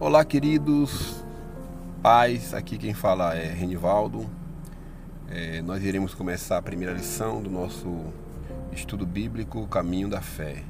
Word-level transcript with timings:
Olá, 0.00 0.24
queridos 0.24 1.24
pais. 2.00 2.54
Aqui 2.54 2.78
quem 2.78 2.94
fala 2.94 3.34
é 3.34 3.52
Renivaldo. 3.52 4.30
É, 5.28 5.60
nós 5.60 5.82
iremos 5.82 6.14
começar 6.14 6.58
a 6.58 6.62
primeira 6.62 6.94
lição 6.94 7.42
do 7.42 7.50
nosso 7.50 8.04
estudo 8.70 9.04
bíblico 9.04 9.66
Caminho 9.66 10.08
da 10.08 10.20
Fé. 10.20 10.62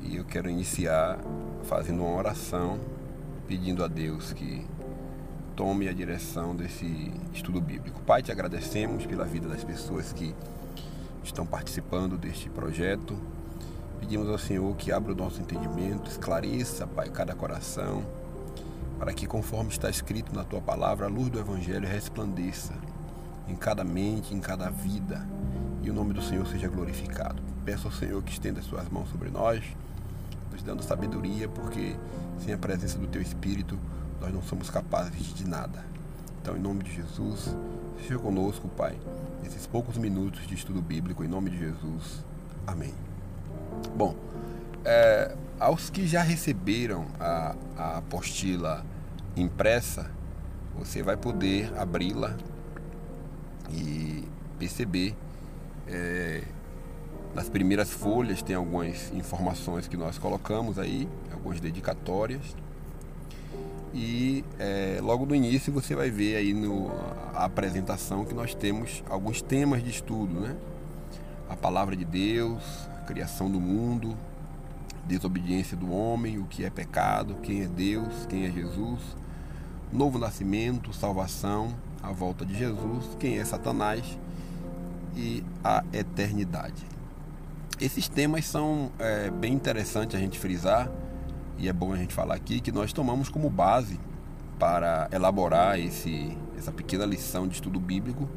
E 0.00 0.16
eu 0.16 0.24
quero 0.24 0.48
iniciar 0.48 1.18
fazendo 1.64 2.02
uma 2.02 2.16
oração 2.16 2.80
pedindo 3.46 3.84
a 3.84 3.86
Deus 3.86 4.32
que 4.32 4.66
tome 5.54 5.86
a 5.86 5.92
direção 5.92 6.56
desse 6.56 7.12
estudo 7.34 7.60
bíblico. 7.60 8.00
Pai, 8.04 8.22
te 8.22 8.32
agradecemos 8.32 9.04
pela 9.04 9.26
vida 9.26 9.46
das 9.48 9.62
pessoas 9.62 10.14
que 10.14 10.34
estão 11.22 11.44
participando 11.44 12.16
deste 12.16 12.48
projeto 12.48 13.18
Pedimos 14.00 14.28
ao 14.28 14.38
Senhor 14.38 14.74
que 14.76 14.92
abra 14.92 15.12
o 15.12 15.16
nosso 15.16 15.40
entendimento, 15.40 16.10
esclareça, 16.10 16.86
Pai, 16.86 17.10
cada 17.10 17.34
coração, 17.34 18.04
para 18.98 19.12
que, 19.12 19.26
conforme 19.26 19.70
está 19.70 19.90
escrito 19.90 20.34
na 20.34 20.44
tua 20.44 20.60
palavra, 20.60 21.06
a 21.06 21.08
luz 21.08 21.28
do 21.30 21.38
Evangelho 21.38 21.86
resplandeça 21.86 22.74
em 23.48 23.54
cada 23.54 23.84
mente, 23.84 24.34
em 24.34 24.40
cada 24.40 24.70
vida, 24.70 25.26
e 25.82 25.90
o 25.90 25.94
nome 25.94 26.12
do 26.12 26.22
Senhor 26.22 26.46
seja 26.46 26.68
glorificado. 26.68 27.42
Peço 27.64 27.86
ao 27.86 27.92
Senhor 27.92 28.22
que 28.22 28.32
estenda 28.32 28.60
as 28.60 28.66
suas 28.66 28.88
mãos 28.88 29.08
sobre 29.10 29.30
nós, 29.30 29.64
nos 30.52 30.62
dando 30.62 30.82
sabedoria, 30.82 31.48
porque 31.48 31.96
sem 32.38 32.52
a 32.52 32.58
presença 32.58 32.98
do 32.98 33.06
teu 33.06 33.22
Espírito 33.22 33.78
nós 34.20 34.32
não 34.32 34.42
somos 34.42 34.70
capazes 34.70 35.34
de 35.34 35.46
nada. 35.46 35.84
Então, 36.40 36.56
em 36.56 36.60
nome 36.60 36.82
de 36.82 36.94
Jesus, 36.94 37.54
seja 38.00 38.18
conosco, 38.18 38.68
Pai, 38.68 38.96
nesses 39.42 39.66
poucos 39.66 39.96
minutos 39.96 40.46
de 40.46 40.54
estudo 40.54 40.80
bíblico, 40.80 41.24
em 41.24 41.28
nome 41.28 41.50
de 41.50 41.58
Jesus. 41.58 42.24
Amém. 42.66 43.07
Bom, 43.94 44.14
é, 44.84 45.34
aos 45.58 45.90
que 45.90 46.06
já 46.06 46.22
receberam 46.22 47.06
a, 47.18 47.54
a 47.76 47.98
apostila 47.98 48.84
impressa, 49.36 50.10
você 50.76 51.02
vai 51.02 51.16
poder 51.16 51.72
abri-la 51.76 52.36
e 53.70 54.24
perceber. 54.58 55.14
É, 55.86 56.42
nas 57.34 57.48
primeiras 57.48 57.90
folhas 57.90 58.42
tem 58.42 58.56
algumas 58.56 59.12
informações 59.12 59.86
que 59.86 59.96
nós 59.96 60.18
colocamos 60.18 60.78
aí, 60.78 61.08
algumas 61.32 61.60
dedicatórias. 61.60 62.56
E 63.94 64.44
é, 64.58 64.98
logo 65.02 65.24
no 65.24 65.34
início 65.34 65.72
você 65.72 65.94
vai 65.94 66.10
ver 66.10 66.36
aí 66.36 66.52
no, 66.52 66.90
a 67.34 67.44
apresentação 67.44 68.24
que 68.24 68.34
nós 68.34 68.54
temos 68.54 69.02
alguns 69.08 69.40
temas 69.40 69.82
de 69.82 69.90
estudo, 69.90 70.40
né? 70.40 70.56
A 71.48 71.56
palavra 71.56 71.96
de 71.96 72.04
Deus, 72.04 72.62
criação 73.08 73.50
do 73.50 73.58
mundo, 73.58 74.14
desobediência 75.06 75.74
do 75.74 75.90
homem, 75.90 76.36
o 76.36 76.44
que 76.44 76.62
é 76.62 76.68
pecado, 76.68 77.36
quem 77.42 77.62
é 77.62 77.66
Deus, 77.66 78.26
quem 78.28 78.44
é 78.44 78.50
Jesus, 78.50 79.00
novo 79.90 80.18
nascimento, 80.18 80.92
salvação, 80.92 81.74
a 82.02 82.12
volta 82.12 82.44
de 82.44 82.54
Jesus, 82.54 83.16
quem 83.18 83.38
é 83.38 83.44
Satanás 83.46 84.04
e 85.16 85.42
a 85.64 85.82
eternidade. 85.90 86.84
Esses 87.80 88.08
temas 88.08 88.44
são 88.44 88.92
é, 88.98 89.30
bem 89.30 89.54
interessantes 89.54 90.14
a 90.14 90.18
gente 90.18 90.38
frisar 90.38 90.90
e 91.56 91.66
é 91.66 91.72
bom 91.72 91.94
a 91.94 91.96
gente 91.96 92.12
falar 92.12 92.34
aqui 92.34 92.60
que 92.60 92.70
nós 92.70 92.92
tomamos 92.92 93.30
como 93.30 93.48
base 93.48 93.98
para 94.58 95.08
elaborar 95.10 95.80
esse, 95.80 96.36
essa 96.58 96.70
pequena 96.70 97.06
lição 97.06 97.48
de 97.48 97.54
estudo 97.54 97.80
bíblico 97.80 98.28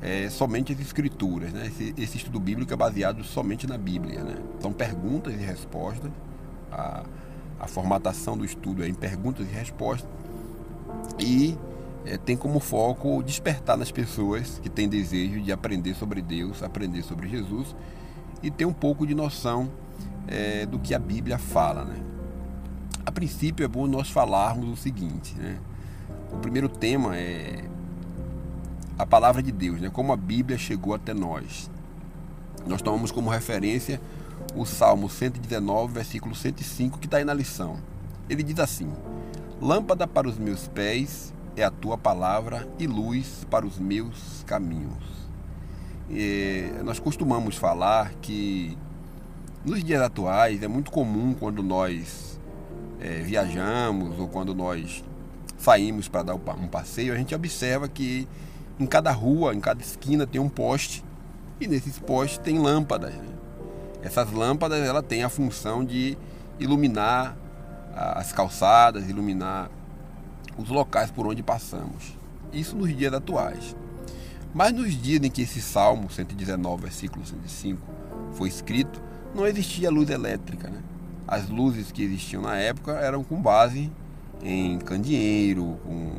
é, 0.00 0.28
somente 0.28 0.72
as 0.72 0.80
escrituras. 0.80 1.52
Né? 1.52 1.66
Esse, 1.66 1.94
esse, 1.96 2.16
estudo 2.18 2.38
bíblico 2.38 2.72
é 2.72 2.76
baseado 2.76 3.24
somente 3.24 3.66
na 3.66 3.78
Bíblia. 3.78 4.22
Né? 4.22 4.36
São 4.60 4.72
perguntas 4.72 5.34
e 5.34 5.38
respostas. 5.38 6.10
A, 6.70 7.04
a 7.58 7.66
formatação 7.66 8.36
do 8.36 8.44
estudo 8.44 8.82
é 8.82 8.88
em 8.88 8.94
perguntas 8.94 9.46
e 9.48 9.52
respostas. 9.52 10.08
E 11.18 11.56
é, 12.04 12.16
tem 12.16 12.36
como 12.36 12.60
foco 12.60 13.22
despertar 13.22 13.76
nas 13.76 13.90
pessoas 13.90 14.60
que 14.62 14.68
têm 14.68 14.88
desejo 14.88 15.40
de 15.40 15.50
aprender 15.50 15.94
sobre 15.94 16.20
Deus, 16.20 16.62
aprender 16.62 17.02
sobre 17.02 17.28
Jesus 17.28 17.74
e 18.42 18.50
ter 18.50 18.64
um 18.64 18.72
pouco 18.72 19.06
de 19.06 19.14
noção 19.14 19.70
é, 20.28 20.66
do 20.66 20.78
que 20.78 20.94
a 20.94 20.98
Bíblia 20.98 21.38
fala. 21.38 21.84
Né? 21.84 21.96
A 23.04 23.10
princípio 23.10 23.64
é 23.64 23.68
bom 23.68 23.86
nós 23.86 24.10
falarmos 24.10 24.68
o 24.68 24.76
seguinte. 24.76 25.34
Né? 25.36 25.58
O 26.32 26.36
primeiro 26.36 26.68
tema 26.68 27.16
é 27.16 27.64
a 28.98 29.04
palavra 29.04 29.42
de 29.42 29.52
Deus, 29.52 29.80
né? 29.80 29.90
como 29.90 30.12
a 30.12 30.16
Bíblia 30.16 30.58
chegou 30.58 30.94
até 30.94 31.12
nós. 31.12 31.70
Nós 32.66 32.82
tomamos 32.82 33.10
como 33.10 33.30
referência 33.30 34.00
o 34.54 34.64
Salmo 34.64 35.08
119, 35.08 35.92
versículo 35.92 36.34
105, 36.34 36.98
que 36.98 37.06
está 37.06 37.18
aí 37.18 37.24
na 37.24 37.34
lição. 37.34 37.78
Ele 38.28 38.42
diz 38.42 38.58
assim: 38.58 38.90
Lâmpada 39.60 40.06
para 40.06 40.28
os 40.28 40.36
meus 40.36 40.66
pés 40.68 41.32
é 41.56 41.62
a 41.62 41.70
tua 41.70 41.96
palavra 41.96 42.66
e 42.78 42.86
luz 42.86 43.46
para 43.50 43.66
os 43.66 43.78
meus 43.78 44.42
caminhos. 44.46 45.04
E 46.10 46.70
nós 46.84 46.98
costumamos 46.98 47.56
falar 47.56 48.12
que 48.20 48.76
nos 49.64 49.82
dias 49.82 50.00
atuais 50.00 50.62
é 50.62 50.68
muito 50.68 50.90
comum 50.90 51.34
quando 51.34 51.62
nós 51.62 52.38
é, 53.00 53.20
viajamos 53.22 54.18
ou 54.18 54.28
quando 54.28 54.54
nós 54.54 55.04
saímos 55.58 56.06
para 56.06 56.22
dar 56.22 56.34
um 56.34 56.68
passeio, 56.68 57.12
a 57.12 57.16
gente 57.16 57.34
observa 57.34 57.88
que 57.88 58.28
em 58.78 58.86
cada 58.86 59.10
rua, 59.10 59.54
em 59.54 59.60
cada 59.60 59.80
esquina 59.80 60.26
tem 60.26 60.40
um 60.40 60.48
poste 60.48 61.04
e 61.60 61.66
nesses 61.66 61.98
postes 61.98 62.38
tem 62.38 62.58
lâmpadas. 62.58 63.14
Né? 63.14 63.28
Essas 64.02 64.30
lâmpadas 64.30 64.86
ela 64.86 65.02
tem 65.02 65.22
a 65.24 65.28
função 65.28 65.84
de 65.84 66.16
iluminar 66.58 67.36
as 67.94 68.32
calçadas, 68.32 69.08
iluminar 69.08 69.70
os 70.58 70.68
locais 70.68 71.10
por 71.10 71.26
onde 71.26 71.42
passamos. 71.42 72.16
Isso 72.52 72.76
nos 72.76 72.94
dias 72.94 73.12
atuais. 73.12 73.74
Mas 74.54 74.72
nos 74.72 74.94
dias 74.94 75.22
em 75.22 75.30
que 75.30 75.42
esse 75.42 75.60
Salmo 75.60 76.10
119, 76.10 76.82
versículo 76.82 77.24
105 77.26 77.80
foi 78.32 78.48
escrito, 78.48 79.02
não 79.34 79.46
existia 79.46 79.90
luz 79.90 80.10
elétrica. 80.10 80.68
Né? 80.68 80.82
As 81.26 81.48
luzes 81.48 81.90
que 81.90 82.02
existiam 82.02 82.42
na 82.42 82.56
época 82.56 82.92
eram 82.92 83.24
com 83.24 83.40
base 83.40 83.90
em 84.42 84.78
candeeiro, 84.78 85.78
com 85.84 86.12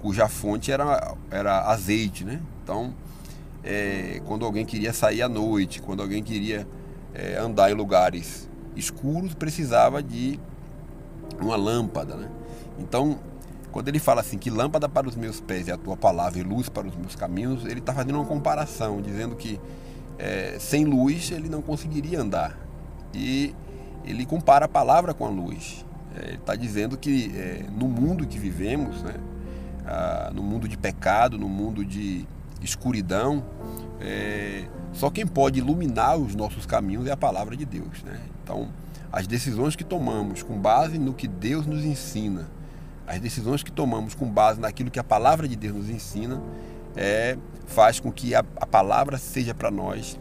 cuja 0.00 0.28
fonte 0.28 0.70
era, 0.70 1.14
era 1.30 1.62
azeite, 1.70 2.24
né? 2.24 2.40
Então, 2.62 2.94
é, 3.64 4.20
quando 4.26 4.44
alguém 4.44 4.64
queria 4.64 4.92
sair 4.92 5.22
à 5.22 5.28
noite, 5.28 5.82
quando 5.82 6.02
alguém 6.02 6.22
queria 6.22 6.66
é, 7.14 7.36
andar 7.36 7.70
em 7.70 7.74
lugares 7.74 8.48
escuros, 8.76 9.34
precisava 9.34 10.02
de 10.02 10.38
uma 11.40 11.56
lâmpada, 11.56 12.14
né? 12.14 12.28
Então, 12.78 13.18
quando 13.72 13.88
ele 13.88 13.98
fala 13.98 14.20
assim 14.20 14.38
que 14.38 14.50
lâmpada 14.50 14.88
para 14.88 15.08
os 15.08 15.16
meus 15.16 15.40
pés 15.40 15.68
é 15.68 15.72
a 15.72 15.76
tua 15.76 15.96
palavra 15.96 16.38
e 16.38 16.42
luz 16.42 16.68
para 16.68 16.86
os 16.86 16.96
meus 16.96 17.14
caminhos, 17.14 17.64
ele 17.64 17.80
está 17.80 17.92
fazendo 17.92 18.16
uma 18.16 18.24
comparação, 18.24 19.02
dizendo 19.02 19.36
que 19.36 19.60
é, 20.18 20.56
sem 20.58 20.84
luz 20.84 21.30
ele 21.30 21.48
não 21.48 21.60
conseguiria 21.60 22.20
andar. 22.20 22.58
E 23.12 23.54
ele 24.04 24.24
compara 24.24 24.64
a 24.64 24.68
palavra 24.68 25.12
com 25.12 25.26
a 25.26 25.28
luz. 25.28 25.84
É, 26.16 26.28
ele 26.28 26.36
está 26.36 26.54
dizendo 26.54 26.96
que 26.96 27.32
é, 27.36 27.64
no 27.70 27.88
mundo 27.88 28.26
que 28.26 28.38
vivemos, 28.38 29.02
né, 29.02 29.14
no 30.34 30.42
mundo 30.42 30.68
de 30.68 30.76
pecado, 30.76 31.38
no 31.38 31.48
mundo 31.48 31.84
de 31.84 32.26
escuridão, 32.62 33.44
é, 34.00 34.64
só 34.92 35.10
quem 35.10 35.26
pode 35.26 35.58
iluminar 35.58 36.16
os 36.16 36.34
nossos 36.34 36.66
caminhos 36.66 37.06
é 37.06 37.12
a 37.12 37.16
palavra 37.16 37.56
de 37.56 37.64
Deus. 37.64 38.02
Né? 38.02 38.20
Então, 38.42 38.68
as 39.12 39.26
decisões 39.26 39.76
que 39.76 39.84
tomamos 39.84 40.42
com 40.42 40.58
base 40.58 40.98
no 40.98 41.14
que 41.14 41.26
Deus 41.26 41.66
nos 41.66 41.84
ensina, 41.84 42.48
as 43.06 43.20
decisões 43.20 43.62
que 43.62 43.72
tomamos 43.72 44.14
com 44.14 44.28
base 44.28 44.60
naquilo 44.60 44.90
que 44.90 44.98
a 44.98 45.04
palavra 45.04 45.48
de 45.48 45.56
Deus 45.56 45.76
nos 45.76 45.88
ensina, 45.88 46.42
é, 46.96 47.38
faz 47.66 48.00
com 48.00 48.12
que 48.12 48.34
a, 48.34 48.44
a 48.56 48.66
palavra 48.66 49.18
seja 49.18 49.54
para 49.54 49.70
nós 49.70 50.18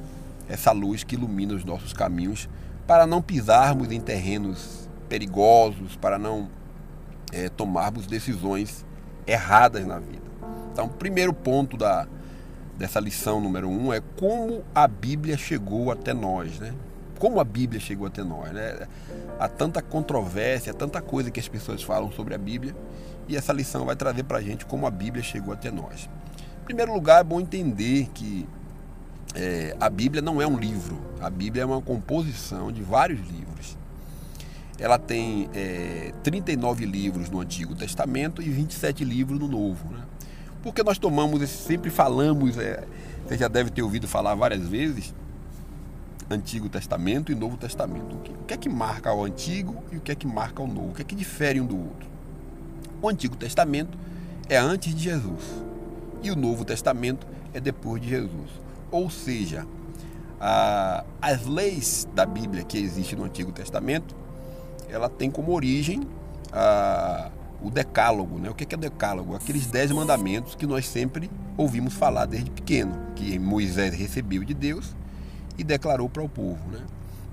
essa 0.47 0.71
luz 0.71 1.03
que 1.03 1.15
ilumina 1.15 1.53
os 1.53 1.65
nossos 1.65 1.91
caminhos 1.91 2.47
para 2.85 3.05
não 3.05 3.21
pisarmos 3.21 3.91
em 3.91 3.99
terrenos 3.99 4.89
perigosos, 5.09 5.95
para 5.97 6.17
não 6.17 6.49
é, 7.33 7.49
tomarmos 7.49 8.07
decisões 8.07 8.85
erradas 9.27 9.85
na 9.85 9.99
vida. 9.99 10.25
Então, 10.71 10.85
o 10.85 10.89
primeiro 10.89 11.33
ponto 11.33 11.75
da, 11.75 12.07
dessa 12.77 12.99
lição 12.99 13.41
número 13.41 13.69
um 13.69 13.91
é 13.91 14.01
como 14.17 14.63
a 14.73 14.87
Bíblia 14.87 15.37
chegou 15.37 15.91
até 15.91 16.13
nós, 16.13 16.59
né? 16.59 16.73
Como 17.19 17.39
a 17.39 17.43
Bíblia 17.43 17.79
chegou 17.79 18.07
até 18.07 18.23
nós, 18.23 18.51
né? 18.51 18.87
Há 19.39 19.47
tanta 19.47 19.81
controvérsia, 19.81 20.73
tanta 20.73 21.01
coisa 21.01 21.29
que 21.31 21.39
as 21.39 21.47
pessoas 21.47 21.83
falam 21.83 22.11
sobre 22.11 22.33
a 22.33 22.37
Bíblia 22.37 22.75
e 23.27 23.35
essa 23.35 23.51
lição 23.51 23.85
vai 23.85 23.95
trazer 23.95 24.23
para 24.23 24.37
a 24.37 24.41
gente 24.41 24.65
como 24.65 24.85
a 24.87 24.91
Bíblia 24.91 25.23
chegou 25.23 25.53
até 25.53 25.69
nós. 25.69 26.09
Em 26.61 26.65
primeiro 26.65 26.93
lugar, 26.93 27.21
é 27.21 27.23
bom 27.23 27.41
entender 27.41 28.09
que 28.13 28.47
é, 29.35 29.75
a 29.79 29.89
Bíblia 29.89 30.21
não 30.21 30.41
é 30.41 30.47
um 30.47 30.57
livro, 30.57 30.99
a 31.19 31.29
Bíblia 31.29 31.63
é 31.63 31.65
uma 31.65 31.81
composição 31.81 32.71
de 32.71 32.81
vários 32.81 33.19
livros 33.19 33.77
ela 34.79 34.99
tem 34.99 35.49
é, 35.53 36.13
39 36.23 36.85
livros 36.85 37.29
no 37.29 37.39
Antigo 37.39 37.75
Testamento 37.75 38.41
e 38.41 38.49
27 38.49 39.03
livros 39.03 39.39
no 39.39 39.47
Novo. 39.47 39.91
Né? 39.91 40.01
Porque 40.61 40.83
nós 40.83 40.97
tomamos, 40.97 41.49
sempre 41.49 41.89
falamos, 41.89 42.57
é, 42.57 42.83
você 43.25 43.37
já 43.37 43.47
deve 43.47 43.69
ter 43.71 43.81
ouvido 43.81 44.07
falar 44.07 44.35
várias 44.35 44.67
vezes, 44.67 45.13
Antigo 46.29 46.67
Testamento 46.67 47.31
e 47.31 47.35
Novo 47.35 47.57
Testamento. 47.57 48.15
O 48.15 48.45
que 48.45 48.53
é 48.53 48.57
que 48.57 48.69
marca 48.69 49.13
o 49.13 49.23
Antigo 49.23 49.83
e 49.91 49.97
o 49.97 50.01
que 50.01 50.11
é 50.11 50.15
que 50.15 50.27
marca 50.27 50.61
o 50.61 50.67
Novo? 50.67 50.89
O 50.89 50.93
que 50.93 51.01
é 51.01 51.05
que 51.05 51.15
difere 51.15 51.59
um 51.61 51.65
do 51.65 51.77
outro? 51.77 52.07
O 53.01 53.09
Antigo 53.09 53.35
Testamento 53.35 53.97
é 54.49 54.57
antes 54.57 54.93
de 54.93 55.03
Jesus 55.03 55.63
e 56.21 56.31
o 56.31 56.35
Novo 56.35 56.65
Testamento 56.65 57.25
é 57.53 57.59
depois 57.59 58.01
de 58.01 58.09
Jesus. 58.09 58.49
Ou 58.91 59.09
seja, 59.09 59.65
a, 60.39 61.03
as 61.21 61.45
leis 61.45 62.07
da 62.13 62.25
Bíblia 62.25 62.63
que 62.63 62.77
existem 62.77 63.17
no 63.17 63.25
Antigo 63.25 63.51
Testamento, 63.51 64.15
ela 64.89 65.09
tem 65.09 65.29
como 65.29 65.53
origem 65.53 66.01
a, 66.51 67.29
o 67.61 67.69
decálogo. 67.69 68.39
Né? 68.39 68.49
O 68.49 68.53
que 68.53 68.73
é 68.73 68.77
o 68.77 68.79
decálogo? 68.79 69.35
Aqueles 69.35 69.67
dez 69.67 69.91
mandamentos 69.91 70.55
que 70.55 70.65
nós 70.65 70.87
sempre 70.87 71.29
ouvimos 71.55 71.93
falar 71.93 72.25
desde 72.25 72.49
pequeno, 72.49 72.93
que 73.15 73.37
Moisés 73.39 73.93
recebeu 73.93 74.43
de 74.43 74.53
Deus 74.53 74.95
e 75.57 75.63
declarou 75.63 76.09
para 76.09 76.23
o 76.23 76.29
povo. 76.29 76.69
Né? 76.71 76.81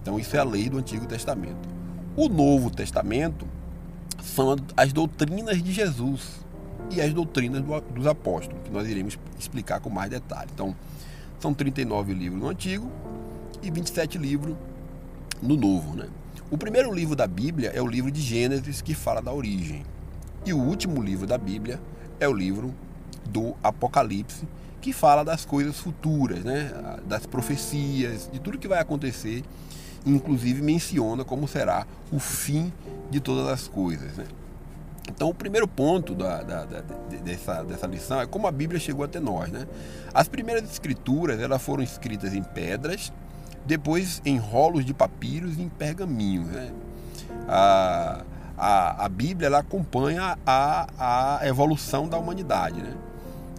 Então 0.02 0.18
isso 0.18 0.36
é 0.36 0.38
a 0.38 0.44
lei 0.44 0.68
do 0.68 0.78
Antigo 0.78 1.06
Testamento. 1.06 1.68
O 2.16 2.28
Novo 2.28 2.70
Testamento 2.70 3.46
são 4.22 4.56
as 4.76 4.92
doutrinas 4.92 5.62
de 5.62 5.72
Jesus 5.72 6.44
e 6.90 7.00
as 7.00 7.12
doutrinas 7.12 7.62
dos 7.94 8.06
apóstolos, 8.06 8.62
que 8.64 8.70
nós 8.70 8.88
iremos 8.88 9.18
explicar 9.38 9.80
com 9.80 9.90
mais 9.90 10.10
detalhe. 10.10 10.50
Então, 10.54 10.74
são 11.40 11.52
39 11.52 12.14
livros 12.14 12.40
no 12.40 12.48
Antigo 12.48 12.90
e 13.62 13.70
27 13.70 14.18
livros 14.18 14.54
no 15.42 15.56
Novo. 15.56 15.96
Né? 15.96 16.08
O 16.50 16.58
primeiro 16.58 16.92
livro 16.92 17.16
da 17.16 17.26
Bíblia 17.26 17.70
é 17.74 17.80
o 17.80 17.86
livro 17.86 18.10
de 18.10 18.20
Gênesis, 18.20 18.82
que 18.82 18.94
fala 18.94 19.22
da 19.22 19.32
origem. 19.32 19.82
E 20.44 20.52
o 20.52 20.58
último 20.58 21.02
livro 21.02 21.26
da 21.26 21.38
Bíblia 21.38 21.80
é 22.20 22.28
o 22.28 22.32
livro 22.32 22.74
do 23.26 23.54
Apocalipse, 23.62 24.46
que 24.80 24.92
fala 24.92 25.24
das 25.24 25.46
coisas 25.46 25.78
futuras, 25.78 26.44
né? 26.44 26.70
das 27.06 27.24
profecias, 27.24 28.28
de 28.30 28.38
tudo 28.38 28.58
que 28.58 28.68
vai 28.68 28.78
acontecer, 28.78 29.42
inclusive 30.04 30.60
menciona 30.60 31.24
como 31.24 31.48
será 31.48 31.86
o 32.12 32.18
fim 32.18 32.70
de 33.10 33.20
todas 33.20 33.48
as 33.48 33.66
coisas. 33.66 34.12
Né? 34.18 34.26
Então, 35.08 35.30
o 35.30 35.34
primeiro 35.34 35.66
ponto 35.66 36.14
da, 36.14 36.42
da, 36.42 36.64
da, 36.66 36.80
dessa, 37.24 37.62
dessa 37.62 37.86
lição 37.86 38.20
é 38.20 38.26
como 38.26 38.46
a 38.46 38.52
Bíblia 38.52 38.78
chegou 38.78 39.02
até 39.02 39.18
nós. 39.18 39.50
Né? 39.50 39.66
As 40.12 40.28
primeiras 40.28 40.70
escrituras 40.70 41.40
elas 41.40 41.62
foram 41.62 41.82
escritas 41.82 42.34
em 42.34 42.42
pedras, 42.42 43.10
depois 43.66 44.20
em 44.24 44.36
rolos 44.36 44.84
de 44.84 44.92
papiros 44.92 45.58
e 45.58 45.62
em 45.62 45.68
pergaminhos. 45.68 46.48
Né? 46.48 46.72
A, 47.48 48.24
a, 48.56 49.04
a 49.04 49.08
Bíblia 49.08 49.46
ela 49.46 49.58
acompanha 49.58 50.38
a, 50.46 51.38
a 51.40 51.46
evolução 51.48 52.08
da 52.08 52.18
humanidade. 52.18 52.82
Né? 52.82 52.94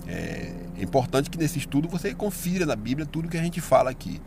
É, 0.08 0.54
é 0.78 0.84
importante 0.84 1.30
que 1.30 1.38
nesse 1.38 1.60
estudo 1.60 1.88
você 1.88 2.14
confira 2.14 2.66
na 2.66 2.76
Bíblia 2.76 3.06
tudo 3.06 3.30
que 3.30 3.38
a 3.38 3.44
gente 3.44 3.62
fala 3.62 3.90
aqui. 3.90 4.22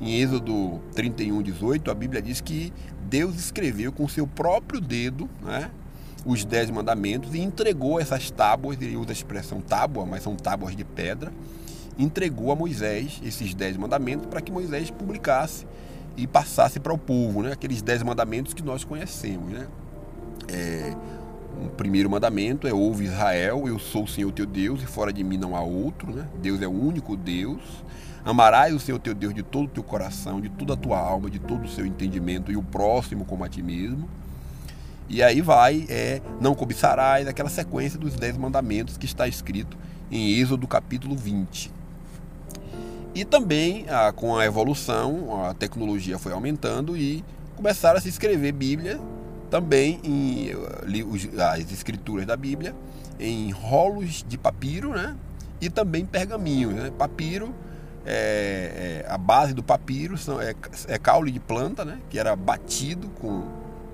Em 0.00 0.20
Êxodo 0.20 0.80
31, 0.94 1.42
18, 1.42 1.90
a 1.90 1.94
Bíblia 1.94 2.20
diz 2.20 2.40
que 2.40 2.72
Deus 3.08 3.36
escreveu 3.36 3.92
com 3.92 4.08
seu 4.08 4.26
próprio 4.26 4.80
dedo 4.80 5.30
né, 5.40 5.70
os 6.24 6.44
dez 6.44 6.70
mandamentos 6.70 7.34
e 7.34 7.40
entregou 7.40 8.00
essas 8.00 8.30
tábuas, 8.30 8.80
ele 8.80 8.96
usa 8.96 9.10
a 9.10 9.12
expressão 9.12 9.60
tábua, 9.60 10.04
mas 10.04 10.22
são 10.22 10.34
tábuas 10.34 10.74
de 10.74 10.84
pedra, 10.84 11.32
entregou 11.98 12.50
a 12.52 12.56
Moisés 12.56 13.20
esses 13.24 13.54
dez 13.54 13.76
mandamentos 13.76 14.26
para 14.26 14.40
que 14.40 14.50
Moisés 14.50 14.90
publicasse 14.90 15.66
e 16.16 16.26
passasse 16.26 16.78
para 16.78 16.92
o 16.92 16.98
povo, 16.98 17.42
né, 17.42 17.52
aqueles 17.52 17.82
dez 17.82 18.02
mandamentos 18.02 18.54
que 18.54 18.62
nós 18.62 18.84
conhecemos. 18.84 19.52
Né. 19.52 19.66
É, 20.48 20.94
o 21.64 21.68
primeiro 21.70 22.10
mandamento 22.10 22.66
é 22.66 22.72
ouve 22.72 23.04
Israel, 23.04 23.64
eu 23.66 23.78
sou 23.78 24.04
o 24.04 24.08
Senhor 24.08 24.32
teu 24.32 24.46
Deus 24.46 24.82
e 24.82 24.86
fora 24.86 25.12
de 25.12 25.22
mim 25.22 25.36
não 25.36 25.54
há 25.54 25.60
outro, 25.60 26.12
né? 26.12 26.26
Deus 26.40 26.60
é 26.62 26.66
o 26.66 26.70
único 26.70 27.16
Deus. 27.16 27.60
Amarás 28.24 28.74
o 28.74 28.80
Senhor 28.80 28.98
teu 28.98 29.14
Deus 29.14 29.34
de 29.34 29.42
todo 29.42 29.66
o 29.66 29.68
teu 29.68 29.82
coração, 29.82 30.40
de 30.40 30.48
toda 30.48 30.74
a 30.74 30.76
tua 30.76 30.98
alma, 30.98 31.28
de 31.28 31.38
todo 31.38 31.64
o 31.64 31.68
seu 31.68 31.84
entendimento 31.84 32.50
e 32.50 32.56
o 32.56 32.62
próximo 32.62 33.24
como 33.24 33.44
a 33.44 33.48
ti 33.48 33.62
mesmo. 33.62 34.08
E 35.08 35.22
aí 35.22 35.40
vai, 35.40 35.84
é, 35.88 36.22
não 36.40 36.54
cobiçarás, 36.54 37.28
aquela 37.28 37.50
sequência 37.50 37.98
dos 37.98 38.14
dez 38.14 38.36
mandamentos 38.36 38.96
que 38.96 39.04
está 39.04 39.28
escrito 39.28 39.76
em 40.10 40.38
Êxodo 40.38 40.66
capítulo 40.66 41.16
20. 41.16 41.81
E 43.14 43.24
também, 43.24 43.86
ah, 43.88 44.12
com 44.12 44.36
a 44.36 44.44
evolução, 44.44 45.44
a 45.44 45.54
tecnologia 45.54 46.18
foi 46.18 46.32
aumentando 46.32 46.96
e 46.96 47.24
começaram 47.56 47.98
a 47.98 48.00
se 48.00 48.08
escrever 48.08 48.52
Bíblia 48.52 48.98
também 49.50 50.00
em 50.02 50.50
as 51.38 51.70
escrituras 51.70 52.24
da 52.24 52.36
Bíblia 52.36 52.74
em 53.20 53.50
rolos 53.50 54.24
de 54.26 54.38
papiro, 54.38 54.94
né? 54.94 55.14
E 55.60 55.68
também 55.68 56.06
pergaminhos, 56.06 56.74
né? 56.74 56.90
Papiro 56.90 57.54
é, 58.04 59.04
é, 59.04 59.12
a 59.12 59.16
base 59.16 59.52
do 59.52 59.62
papiro 59.62 60.16
são, 60.18 60.40
é, 60.40 60.54
é 60.88 60.98
caule 60.98 61.30
de 61.30 61.38
planta, 61.38 61.84
né? 61.84 61.98
Que 62.08 62.18
era 62.18 62.34
batido 62.34 63.08
com, 63.20 63.42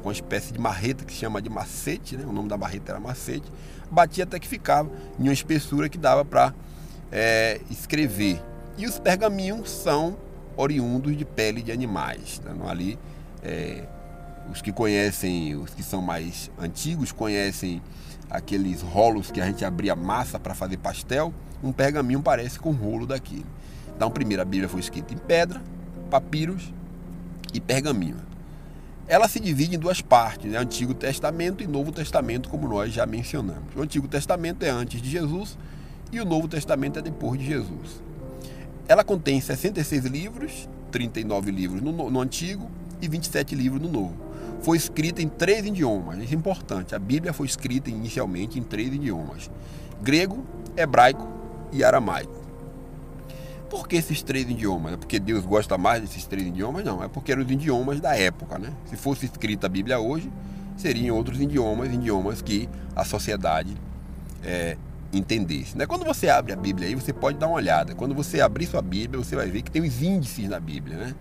com 0.01 0.09
uma 0.09 0.13
espécie 0.13 0.53
de 0.53 0.59
marreta 0.59 1.05
que 1.05 1.13
se 1.13 1.19
chama 1.19 1.43
de 1.43 1.51
macete, 1.51 2.17
né? 2.17 2.25
O 2.27 2.33
nome 2.33 2.49
da 2.49 2.57
marreta 2.57 2.93
era 2.93 3.01
macete. 3.01 3.53
Batia 3.91 4.25
até 4.25 4.39
que 4.39 4.49
ficava 4.49 4.91
em 5.19 5.25
uma 5.25 5.33
espessura 5.33 5.89
que 5.89 5.99
dava 5.99 6.25
para 6.25 6.55
é, 7.13 7.61
escrever. 7.71 8.41
E 8.79 8.87
os 8.87 8.99
pergaminhos 8.99 9.69
são 9.69 10.17
oriundos 10.57 11.17
de 11.17 11.25
pele 11.25 11.63
de 11.63 11.73
animais. 11.73 12.41
Né? 12.45 12.53
Ali 12.67 12.99
é, 13.43 13.85
os 14.51 14.63
que 14.63 14.73
conhecem, 14.73 15.57
os 15.57 15.75
que 15.75 15.83
são 15.83 16.01
mais 16.01 16.49
antigos, 16.59 17.13
conhecem 17.13 17.83
aqueles 18.31 18.81
rolos 18.81 19.31
que 19.31 19.41
a 19.41 19.47
gente 19.47 19.65
abria 19.65 19.97
massa 19.97 20.39
para 20.39 20.55
fazer 20.55 20.77
pastel. 20.77 21.35
Um 21.63 21.73
pergaminho 21.73 22.23
parece 22.23 22.59
com 22.59 22.71
um 22.71 22.75
rolo 22.75 23.05
daquele. 23.05 23.45
Então, 23.97 24.11
primeiro, 24.11 24.41
a 24.41 24.45
Bíblia 24.45 24.69
foi 24.69 24.79
escrita 24.79 25.13
em 25.13 25.19
pedra, 25.19 25.61
papiros 26.09 26.73
e 27.53 27.61
pergaminho. 27.61 28.17
Ela 29.09 29.27
se 29.27 29.41
divide 29.41 29.75
em 29.75 29.79
duas 29.79 30.01
partes, 30.01 30.53
né? 30.53 30.59
Antigo 30.59 30.95
Testamento 30.95 31.65
e 31.65 31.67
Novo 31.67 31.91
Testamento, 31.91 32.49
como 32.49 32.69
nós 32.69 32.93
já 32.93 33.07
mencionamos. 33.07 33.75
O 33.75 33.83
Antigo 33.83 34.07
Testamento 34.07 34.63
é 34.63 34.69
antes 34.69 35.03
de 35.03 35.11
Jesus 35.11 35.59
e 36.13 36.21
o 36.21 36.25
Novo 36.25 36.47
Testamento 36.47 36.99
é 36.99 37.03
depois 37.03 37.41
de 37.41 37.47
Jesus. 37.47 38.03
Ela 38.89 39.05
contém 39.05 39.41
66 39.41 40.07
livros, 40.07 40.69
39 40.91 41.51
livros 41.51 41.83
no, 41.83 42.11
no 42.11 42.21
Antigo 42.21 42.69
e 43.01 43.07
27 43.07 43.55
livros 43.55 43.81
no 43.81 43.89
Novo 43.89 44.29
foi 44.61 44.77
escrita 44.77 45.23
em 45.23 45.29
três 45.29 45.65
idiomas. 45.67 46.19
Isso 46.23 46.35
é 46.35 46.37
importante. 46.37 46.95
A 46.95 46.99
Bíblia 46.99 47.33
foi 47.33 47.47
escrita 47.47 47.91
inicialmente 47.91 48.59
em 48.59 48.63
três 48.63 48.93
idiomas: 48.93 49.51
grego, 50.03 50.45
hebraico 50.77 51.27
e 51.73 51.85
aramaico. 51.85 52.37
Por 53.71 53.87
que 53.87 53.97
esses 53.97 54.23
três 54.23 54.49
idiomas? 54.49 54.95
É 54.95 54.97
porque 54.97 55.19
Deus 55.19 55.45
gosta 55.45 55.77
mais 55.77 56.01
desses 56.01 56.25
três 56.25 56.47
idiomas? 56.47 56.85
Não, 56.85 57.03
é 57.03 57.09
porque 57.09 57.33
eram 57.33 57.43
os 57.43 57.51
idiomas 57.51 58.01
da 58.01 58.17
época, 58.17 58.59
né? 58.59 58.73
Se 58.87 58.97
fosse 58.97 59.27
escrita 59.27 59.67
a 59.67 59.71
Bíblia 59.71 59.99
hoje, 60.01 60.33
seriam 60.77 61.17
outros 61.17 61.39
idiomas, 61.39 61.93
idiomas 61.93 62.41
que 62.41 62.69
a 62.97 63.05
sociedade 63.05 63.77
é, 64.43 64.79
entendesse. 65.13 65.77
Né? 65.77 65.87
Quando 65.87 66.05
você 66.05 66.29
abre 66.29 66.53
a 66.53 66.57
Bíblia 66.57 66.89
aí, 66.89 66.95
você 66.95 67.13
pode 67.13 67.39
dar 67.39 67.47
uma 67.47 67.57
olhada. 67.57 67.95
Quando 67.95 68.15
você 68.15 68.41
abrir 68.41 68.67
sua 68.67 68.83
Bíblia, 68.83 69.23
você 69.23 69.35
vai 69.35 69.49
ver 69.49 69.63
que 69.63 69.71
tem 69.71 69.83
os 69.83 70.03
índices 70.03 70.49
na 70.49 70.61
Bíblia, 70.61 70.97
né? 70.97 71.15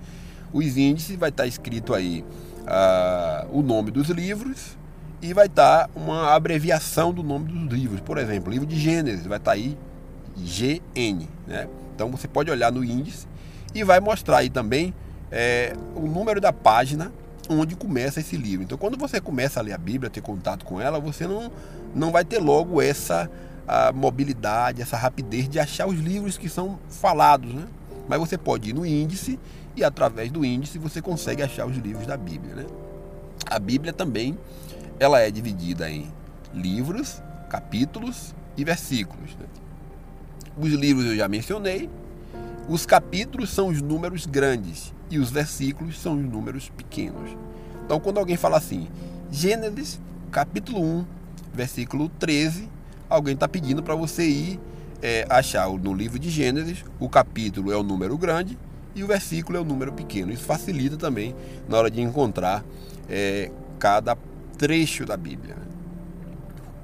Os 0.51 0.77
índices 0.77 1.15
vai 1.17 1.29
estar 1.29 1.45
escrito 1.45 1.93
aí 1.93 2.23
uh, 2.61 3.57
o 3.57 3.61
nome 3.61 3.91
dos 3.91 4.09
livros 4.09 4.77
e 5.21 5.33
vai 5.33 5.47
estar 5.47 5.89
uma 5.95 6.33
abreviação 6.33 7.13
do 7.13 7.23
nome 7.23 7.51
dos 7.51 7.77
livros. 7.77 7.99
Por 8.01 8.17
exemplo, 8.17 8.51
livro 8.51 8.65
de 8.65 8.77
Gênesis 8.77 9.25
vai 9.25 9.37
estar 9.37 9.51
aí 9.51 9.77
GN. 10.37 11.27
Né? 11.45 11.67
Então 11.95 12.09
você 12.09 12.27
pode 12.27 12.51
olhar 12.51 12.71
no 12.71 12.83
índice 12.83 13.27
e 13.73 13.83
vai 13.83 13.99
mostrar 13.99 14.37
aí 14.37 14.49
também 14.49 14.93
é, 15.31 15.73
o 15.95 16.07
número 16.07 16.39
da 16.39 16.53
página 16.53 17.11
onde 17.49 17.75
começa 17.75 18.19
esse 18.19 18.37
livro. 18.37 18.63
Então 18.63 18.77
quando 18.77 18.97
você 18.97 19.19
começa 19.19 19.59
a 19.59 19.63
ler 19.63 19.73
a 19.73 19.77
Bíblia, 19.77 20.09
ter 20.09 20.21
contato 20.21 20.65
com 20.65 20.79
ela, 20.79 20.99
você 20.99 21.25
não, 21.25 21.51
não 21.95 22.11
vai 22.11 22.23
ter 22.23 22.39
logo 22.39 22.81
essa 22.81 23.29
mobilidade, 23.93 24.81
essa 24.81 24.97
rapidez 24.97 25.49
de 25.49 25.59
achar 25.59 25.87
os 25.87 25.99
livros 25.99 26.37
que 26.37 26.47
são 26.47 26.79
falados. 26.89 27.53
Né? 27.53 27.65
Mas 28.07 28.19
você 28.19 28.37
pode 28.37 28.69
ir 28.69 28.73
no 28.73 28.85
índice 28.85 29.39
e 29.75 29.83
através 29.83 30.31
do 30.31 30.45
índice 30.45 30.77
você 30.77 31.01
consegue 31.01 31.43
achar 31.43 31.65
os 31.65 31.77
livros 31.77 32.07
da 32.07 32.17
Bíblia. 32.17 32.55
Né? 32.55 32.65
A 33.45 33.59
Bíblia 33.59 33.93
também 33.93 34.37
ela 34.99 35.19
é 35.19 35.29
dividida 35.29 35.89
em 35.89 36.11
livros, 36.53 37.21
capítulos 37.49 38.33
e 38.55 38.63
versículos. 38.63 39.35
Né? 39.35 39.45
Os 40.57 40.71
livros 40.71 41.05
eu 41.05 41.15
já 41.15 41.27
mencionei, 41.27 41.89
os 42.67 42.85
capítulos 42.85 43.49
são 43.49 43.67
os 43.67 43.81
números 43.81 44.25
grandes 44.25 44.93
e 45.09 45.19
os 45.19 45.29
versículos 45.29 45.99
são 45.99 46.15
os 46.15 46.23
números 46.23 46.69
pequenos. 46.69 47.29
Então, 47.85 47.99
quando 47.99 48.17
alguém 48.17 48.35
fala 48.35 48.57
assim, 48.57 48.87
Gênesis, 49.31 49.99
capítulo 50.31 50.81
1, 50.81 51.05
versículo 51.53 52.09
13, 52.09 52.67
alguém 53.09 53.33
está 53.33 53.47
pedindo 53.47 53.81
para 53.81 53.95
você 53.95 54.27
ir 54.27 54.59
é, 55.01 55.25
achar 55.29 55.69
no 55.69 55.93
livro 55.93 56.17
de 56.17 56.29
Gênesis, 56.29 56.83
o 56.99 57.07
capítulo 57.07 57.71
é 57.71 57.77
o 57.77 57.83
número 57.83 58.17
grande 58.17 58.57
e 58.95 59.03
o 59.03 59.07
versículo 59.07 59.57
é 59.57 59.61
o 59.61 59.65
número 59.65 59.93
pequeno. 59.93 60.31
Isso 60.31 60.43
facilita 60.43 60.97
também 60.97 61.35
na 61.67 61.77
hora 61.77 61.91
de 61.91 62.01
encontrar 62.01 62.63
é, 63.09 63.51
cada 63.79 64.17
trecho 64.57 65.05
da 65.05 65.15
Bíblia. 65.15 65.55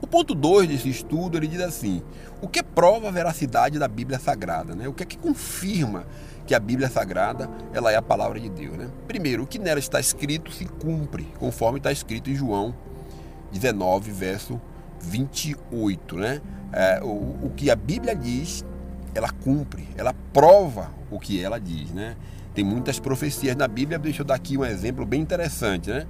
ponto 0.10 0.36
2 0.36 0.68
desse 0.68 0.90
estudo, 0.90 1.38
ele 1.38 1.48
diz 1.48 1.62
assim: 1.62 2.04
o 2.40 2.48
que 2.48 2.62
prova 2.62 3.08
a 3.08 3.12
veracidade 3.12 3.80
da 3.80 3.88
Bíblia 3.88 4.20
Sagrada? 4.20 4.76
Né? 4.76 4.88
O 4.88 4.94
que 4.94 5.02
é 5.02 5.06
que 5.06 5.18
confirma 5.18 6.06
que 6.46 6.54
a 6.54 6.60
Bíblia 6.60 6.88
Sagrada 6.88 7.50
ela 7.74 7.92
é 7.92 7.96
a 7.96 8.02
palavra 8.02 8.40
de 8.40 8.48
Deus? 8.48 8.78
Né? 8.78 8.90
Primeiro, 9.08 9.42
o 9.42 9.48
que 9.48 9.58
nela 9.58 9.80
está 9.80 10.00
escrito 10.00 10.52
se 10.52 10.66
cumpre, 10.66 11.28
conforme 11.40 11.80
está 11.80 11.92
escrito 11.92 12.30
em 12.30 12.36
João 12.36 12.76
19, 13.52 14.12
verso 14.12 14.62
28. 15.04 16.18
Né? 16.18 16.42
É, 16.72 17.02
o, 17.04 17.08
o 17.08 17.52
que 17.56 17.70
a 17.70 17.76
Bíblia 17.76 18.16
diz, 18.16 18.66
ela 19.14 19.30
cumpre, 19.30 19.88
ela 19.96 20.14
prova 20.32 20.90
o 21.12 21.20
que 21.20 21.44
ela 21.44 21.60
diz. 21.60 21.92
Né? 21.92 22.16
Tem 22.54 22.64
muitas 22.64 23.00
profecias 23.00 23.56
na 23.56 23.68
Bíblia, 23.68 24.00
deixa 24.00 24.22
eu 24.22 24.26
dar 24.26 24.36
aqui 24.36 24.58
um 24.58 24.66
exemplo 24.66 25.06
bem 25.06 25.22
interessante. 25.22 25.90
Né? 25.90 26.08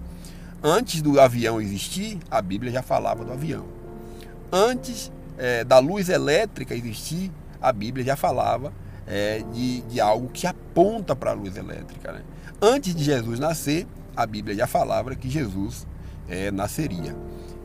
Antes 0.61 1.01
do 1.01 1.19
avião 1.19 1.59
existir, 1.59 2.19
a 2.29 2.41
Bíblia 2.41 2.71
já 2.71 2.81
falava 2.81 3.25
do 3.25 3.31
avião. 3.31 3.65
Antes 4.51 5.11
é, 5.37 5.63
da 5.63 5.79
luz 5.79 6.09
elétrica 6.09 6.75
existir, 6.75 7.31
a 7.61 7.71
Bíblia 7.71 8.05
já 8.05 8.15
falava 8.15 8.71
é, 9.07 9.43
de, 9.53 9.81
de 9.81 9.99
algo 9.99 10.29
que 10.29 10.45
aponta 10.45 11.15
para 11.15 11.31
a 11.31 11.33
luz 11.33 11.57
elétrica. 11.57 12.11
Né? 12.11 12.21
Antes 12.61 12.95
de 12.95 13.03
Jesus 13.03 13.39
nascer, 13.39 13.87
a 14.15 14.25
Bíblia 14.25 14.55
já 14.55 14.67
falava 14.67 15.15
que 15.15 15.29
Jesus 15.29 15.87
é, 16.29 16.51
nasceria. 16.51 17.15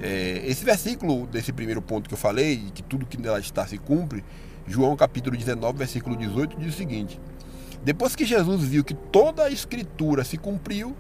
É, 0.01 0.43
esse 0.45 0.65
versículo 0.65 1.27
desse 1.27 1.53
primeiro 1.53 1.83
ponto 1.83 2.09
que 2.09 2.15
eu 2.15 2.19
falei, 2.19 2.71
que 2.75 2.83
tudo 2.83 3.05
que 3.05 3.21
nela 3.21 3.41
está 3.41 3.67
se 3.67 3.79
cumpre, 3.79 4.25
João 4.67 4.95
capítulo 4.97 5.37
19, 5.37 5.77
versículo 5.79 6.17
18, 6.17 6.57
diz 6.59 6.75
o 6.75 6.77
seguinte: 6.77 7.21
Depois 7.83 8.15
que 8.15 8.25
Jesus 8.25 8.63
viu 8.63 8.85
que 8.85 8.95
toda 8.95 9.45
a 9.45 9.51
escritura 9.51 10.25
se 10.25 10.37
cumpriu, 10.37 10.95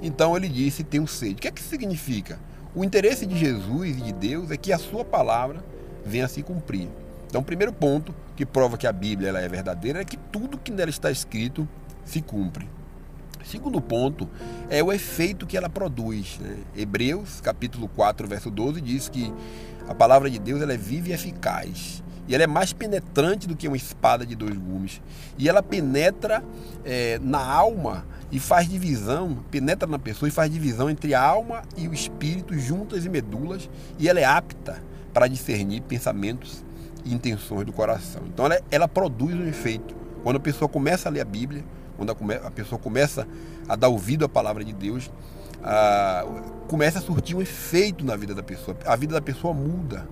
então 0.00 0.36
ele 0.36 0.48
disse: 0.48 0.84
Tenho 0.84 1.06
sede. 1.06 1.34
O 1.34 1.36
que 1.36 1.48
é 1.48 1.50
que 1.50 1.62
significa? 1.62 2.38
O 2.74 2.84
interesse 2.84 3.26
de 3.26 3.36
Jesus 3.36 3.96
e 3.96 4.00
de 4.00 4.12
Deus 4.12 4.50
é 4.50 4.56
que 4.56 4.72
a 4.72 4.78
sua 4.78 5.04
palavra 5.04 5.64
venha 6.04 6.26
a 6.26 6.28
se 6.28 6.42
cumprir. 6.42 6.88
Então, 7.26 7.40
o 7.40 7.44
primeiro 7.44 7.72
ponto 7.72 8.14
que 8.36 8.46
prova 8.46 8.78
que 8.78 8.86
a 8.86 8.92
Bíblia 8.92 9.30
ela 9.30 9.40
é 9.40 9.48
verdadeira 9.48 10.00
é 10.00 10.04
que 10.04 10.16
tudo 10.16 10.56
que 10.56 10.70
nela 10.70 10.88
está 10.88 11.10
escrito 11.10 11.68
se 12.04 12.22
cumpre. 12.22 12.68
Segundo 13.44 13.80
ponto 13.80 14.28
é 14.68 14.82
o 14.82 14.92
efeito 14.92 15.46
que 15.46 15.56
ela 15.56 15.68
produz. 15.68 16.38
Né? 16.40 16.56
Hebreus, 16.76 17.40
capítulo 17.40 17.88
4, 17.88 18.26
verso 18.28 18.50
12, 18.50 18.80
diz 18.80 19.08
que 19.08 19.32
a 19.88 19.94
palavra 19.94 20.30
de 20.30 20.38
Deus 20.38 20.60
ela 20.60 20.72
é 20.72 20.76
viva 20.76 21.08
e 21.08 21.12
eficaz. 21.12 22.02
E 22.28 22.34
ela 22.34 22.44
é 22.44 22.46
mais 22.46 22.74
penetrante 22.74 23.48
do 23.48 23.56
que 23.56 23.66
uma 23.66 23.76
espada 23.76 24.26
de 24.26 24.36
dois 24.36 24.54
gumes. 24.54 25.00
E 25.38 25.48
ela 25.48 25.62
penetra 25.62 26.44
é, 26.84 27.18
na 27.22 27.42
alma 27.42 28.04
e 28.30 28.38
faz 28.38 28.68
divisão, 28.68 29.38
penetra 29.50 29.88
na 29.88 29.98
pessoa 29.98 30.28
e 30.28 30.30
faz 30.30 30.52
divisão 30.52 30.90
entre 30.90 31.14
a 31.14 31.22
alma 31.22 31.62
e 31.74 31.88
o 31.88 31.94
espírito, 31.94 32.58
juntas 32.58 33.06
e 33.06 33.08
medulas. 33.08 33.70
E 33.98 34.08
ela 34.10 34.20
é 34.20 34.24
apta 34.24 34.82
para 35.14 35.26
discernir 35.26 35.80
pensamentos 35.80 36.62
e 37.02 37.14
intenções 37.14 37.64
do 37.64 37.72
coração. 37.72 38.22
Então 38.26 38.44
ela, 38.44 38.60
ela 38.70 38.86
produz 38.86 39.34
um 39.34 39.46
efeito. 39.46 39.96
Quando 40.22 40.36
a 40.36 40.40
pessoa 40.40 40.68
começa 40.68 41.08
a 41.08 41.12
ler 41.12 41.22
a 41.22 41.24
Bíblia, 41.24 41.64
quando 41.98 42.10
a, 42.10 42.50
pessoa 42.50 42.78
começa 42.78 43.26
a 43.68 43.74
dar 43.74 43.88
ouvido 43.88 44.24
à 44.24 44.28
palavra 44.28 44.64
de 44.64 44.72
Deus, 44.72 45.10
a, 45.62 46.24
começa 46.68 47.00
a 47.00 47.02
surtir 47.02 47.36
um 47.36 47.42
efeito 47.42 48.04
na 48.04 48.16
vida 48.16 48.34
da 48.34 48.42
pessoa. 48.42 48.76
A 48.86 48.94
vida 48.94 49.12
da 49.12 49.20
pessoa 49.20 49.52
muda. 49.52 50.08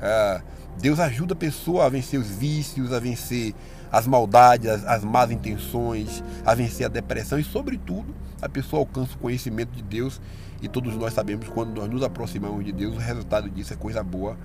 A, 0.00 0.40
Deus 0.80 1.00
ajuda 1.00 1.34
a 1.34 1.36
pessoa 1.36 1.86
a 1.86 1.88
vencer 1.88 2.20
os 2.20 2.28
vícios, 2.28 2.92
a 2.92 3.00
vencer 3.00 3.52
as 3.90 4.06
maldades, 4.06 4.70
as, 4.70 4.84
as 4.84 5.04
más 5.04 5.30
intenções, 5.30 6.22
a 6.46 6.54
vencer 6.54 6.86
a 6.86 6.88
depressão 6.88 7.38
e, 7.38 7.42
sobretudo, 7.44 8.14
a 8.40 8.48
pessoa 8.48 8.80
alcança 8.80 9.14
o 9.14 9.18
conhecimento 9.18 9.72
de 9.72 9.82
Deus 9.82 10.20
e 10.62 10.68
todos 10.68 10.94
nós 10.94 11.12
sabemos 11.12 11.48
quando 11.48 11.74
nós 11.74 11.90
nos 11.90 12.02
aproximamos 12.02 12.64
de 12.64 12.72
Deus, 12.72 12.94
o 12.94 12.98
resultado 12.98 13.50
disso 13.50 13.72
é 13.72 13.76
coisa 13.76 14.02
boa 14.04 14.36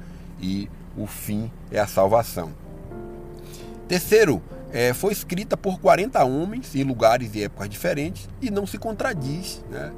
e 0.41 0.67
o 0.97 1.05
fim 1.05 1.51
é 1.71 1.79
a 1.79 1.87
salvação. 1.87 2.51
Terceiro, 3.87 4.41
é, 4.73 4.91
foi 4.93 5.13
escrita 5.13 5.55
por 5.55 5.79
40 5.79 6.23
homens 6.25 6.75
em 6.75 6.83
lugares 6.83 7.35
e 7.35 7.43
épocas 7.43 7.69
diferentes 7.69 8.27
e 8.41 8.49
não 8.49 8.65
se 8.65 8.77
contradiz. 8.77 9.63
Né? 9.69 9.93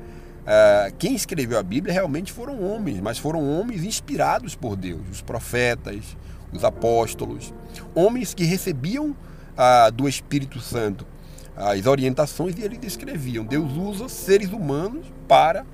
É, 0.46 0.94
quem 1.00 1.15
escreveu 1.15 1.58
a 1.58 1.63
Bíblia 1.63 1.94
realmente 1.94 2.32
foram 2.32 2.62
homens, 2.62 3.00
mas 3.00 3.17
foram 3.17 3.50
homens 3.50 3.84
inspirados 3.84 4.53
por 4.53 4.75
Deus, 4.75 5.01
os 5.10 5.22
profetas, 5.22 6.17
os 6.51 6.63
apóstolos, 6.63 7.53
homens 7.96 8.34
que 8.34 8.44
recebiam 8.44 9.15
ah, 9.58 9.89
do 9.89 10.08
Espírito 10.08 10.60
Santo 10.60 11.08
as 11.55 11.86
orientações 11.86 12.58
e 12.58 12.63
eles 12.63 12.79
escreviam. 12.84 13.46
Deus 13.46 13.72
usa 13.77 14.10
seres 14.10 14.51
humanos 14.51 15.05
para 15.27 15.65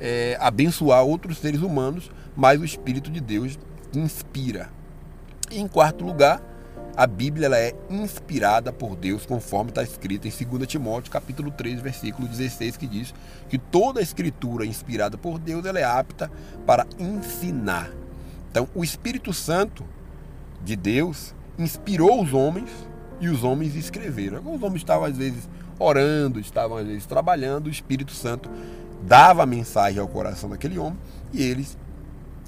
é, 0.00 0.36
abençoar 0.40 1.04
outros 1.04 1.38
seres 1.38 1.60
humanos, 1.60 2.10
mas 2.34 2.58
o 2.60 2.64
Espírito 2.64 3.10
de 3.10 3.20
Deus 3.20 3.58
inspira. 3.94 4.70
Em 5.50 5.68
quarto 5.68 6.04
lugar, 6.04 6.40
a 6.98 7.06
Bíblia 7.06 7.46
ela 7.46 7.56
é 7.56 7.76
inspirada 7.88 8.72
por 8.72 8.96
Deus, 8.96 9.24
conforme 9.24 9.70
está 9.70 9.84
escrito 9.84 10.26
em 10.26 10.32
2 10.32 10.66
Timóteo, 10.66 11.12
capítulo 11.12 11.48
3, 11.52 11.80
versículo 11.80 12.26
16, 12.26 12.76
que 12.76 12.88
diz 12.88 13.14
que 13.48 13.56
toda 13.56 14.00
a 14.00 14.02
escritura 14.02 14.66
inspirada 14.66 15.16
por 15.16 15.38
Deus 15.38 15.64
ela 15.64 15.78
é 15.78 15.84
apta 15.84 16.28
para 16.66 16.84
ensinar. 16.98 17.88
Então, 18.50 18.68
o 18.74 18.82
Espírito 18.82 19.32
Santo 19.32 19.84
de 20.64 20.74
Deus 20.74 21.36
inspirou 21.56 22.20
os 22.20 22.34
homens 22.34 22.68
e 23.20 23.28
os 23.28 23.44
homens 23.44 23.76
escreveram. 23.76 24.40
Os 24.52 24.60
homens 24.60 24.78
estavam 24.78 25.06
às 25.06 25.16
vezes 25.16 25.48
orando, 25.78 26.40
estavam 26.40 26.78
às 26.78 26.86
vezes 26.88 27.06
trabalhando, 27.06 27.68
o 27.68 27.70
Espírito 27.70 28.10
Santo 28.10 28.50
dava 29.02 29.44
a 29.44 29.46
mensagem 29.46 30.00
ao 30.00 30.08
coração 30.08 30.50
daquele 30.50 30.76
homem 30.76 30.98
e 31.32 31.44
eles 31.44 31.78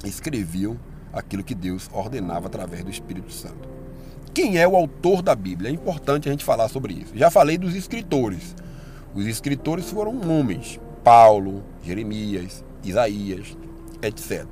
escreviam 0.05 0.77
aquilo 1.13 1.45
que 1.45 1.55
Deus 1.55 1.89
ordenava 1.93 2.49
através 2.49 2.83
do 2.83 2.91
Espírito 2.91 3.33
Santo. 3.33 3.80
Quem 4.33 4.59
é 4.59 4.67
o 4.67 4.77
autor 4.77 5.23
da 5.23 5.35
Bíblia? 5.35 5.71
É 5.71 5.73
importante 5.73 6.29
a 6.29 6.33
gente 6.33 6.45
falar 6.45 6.69
sobre 6.69 6.95
isso. 6.95 7.17
Já 7.17 7.31
falei 7.31 7.59
dos 7.59 7.75
escritores. 7.75 8.55
Os 9.15 9.27
escritores 9.27 9.91
foram 9.91 10.21
homens: 10.31 10.79
Paulo, 11.03 11.65
Jeremias, 11.83 12.65
Isaías, 12.85 13.57
etc. 14.01 14.47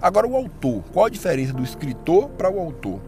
Agora, 0.00 0.26
o 0.26 0.36
autor. 0.36 0.82
Qual 0.92 1.06
a 1.06 1.10
diferença 1.10 1.52
do 1.52 1.62
escritor 1.62 2.28
para 2.30 2.50
o 2.50 2.60
autor? 2.60 3.00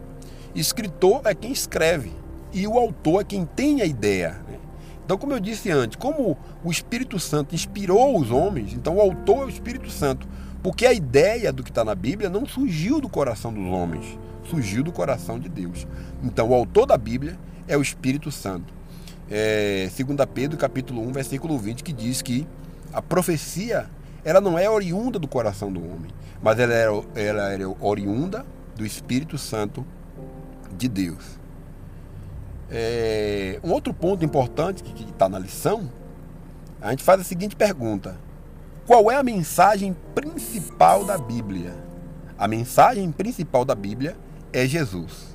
Escritor 0.54 1.21
é 1.25 1.35
quem 1.35 1.52
escreve 1.52 2.12
e 2.52 2.66
o 2.66 2.78
autor 2.78 3.21
é 3.21 3.25
quem 3.25 3.45
tem 3.45 3.83
a 3.83 3.85
ideia. 3.85 4.40
Então, 5.04 5.19
como 5.19 5.35
eu 5.35 5.40
disse 5.40 5.71
antes, 5.71 5.97
como 5.97 6.38
o 6.62 6.71
Espírito 6.71 7.19
Santo 7.19 7.54
inspirou 7.54 8.19
os 8.19 8.31
homens, 8.31 8.73
então 8.73 8.97
o 8.97 9.00
autor 9.00 9.43
é 9.43 9.45
o 9.45 9.49
Espírito 9.50 9.90
Santo. 9.90 10.26
Porque 10.64 10.87
a 10.87 10.94
ideia 10.94 11.52
do 11.52 11.62
que 11.62 11.71
está 11.71 11.85
na 11.85 11.94
Bíblia 11.94 12.30
não 12.30 12.47
surgiu 12.47 12.99
do 12.99 13.06
coração 13.06 13.52
dos 13.52 13.66
homens, 13.66 14.18
surgiu 14.44 14.83
do 14.83 14.90
coração 14.90 15.38
de 15.38 15.47
Deus. 15.47 15.87
Então, 16.23 16.49
o 16.49 16.54
autor 16.54 16.87
da 16.87 16.97
Bíblia 16.97 17.38
é 17.68 17.76
o 17.76 17.83
Espírito 17.83 18.33
Santo. 18.33 18.73
É, 19.30 19.90
2 19.94 20.26
Pedro, 20.33 20.56
capítulo 20.56 21.06
1, 21.06 21.12
versículo 21.12 21.59
20, 21.59 21.85
que 21.85 21.92
diz 21.92 22.23
que 22.23 22.47
a 22.94 23.02
profecia 23.02 23.90
ela 24.25 24.40
não 24.40 24.59
é 24.59 24.68
oriunda 24.71 25.18
do 25.18 25.28
coração 25.28 25.71
do 25.71 25.85
homem, 25.85 26.11
mas 26.42 26.59
ela 26.59 26.73
é, 26.73 27.26
ela 27.26 27.76
oriunda 27.78 28.47
do 28.75 28.87
Espírito 28.87 29.37
Santo 29.37 29.85
de 30.78 30.88
Deus. 30.88 31.38
É, 32.71 33.61
um 33.62 33.71
outro 33.71 33.92
ponto 33.92 34.25
importante 34.25 34.83
que 34.83 35.04
está 35.04 35.28
na 35.28 35.38
lição, 35.38 35.90
a 36.80 36.88
gente 36.88 37.02
faz 37.02 37.21
a 37.21 37.25
seguinte 37.25 37.54
pergunta: 37.54 38.16
Qual 38.87 39.11
é 39.11 39.17
a 39.17 39.23
mensagem 39.23 39.97
principal 40.14 41.07
da 41.07 41.17
Bíblia? 41.17 41.75
A 42.38 42.47
mensagem 42.47 43.11
principal 43.11 43.64
da 43.64 43.75
Bíblia 43.75 44.14
é 44.53 44.67
Jesus. 44.67 45.35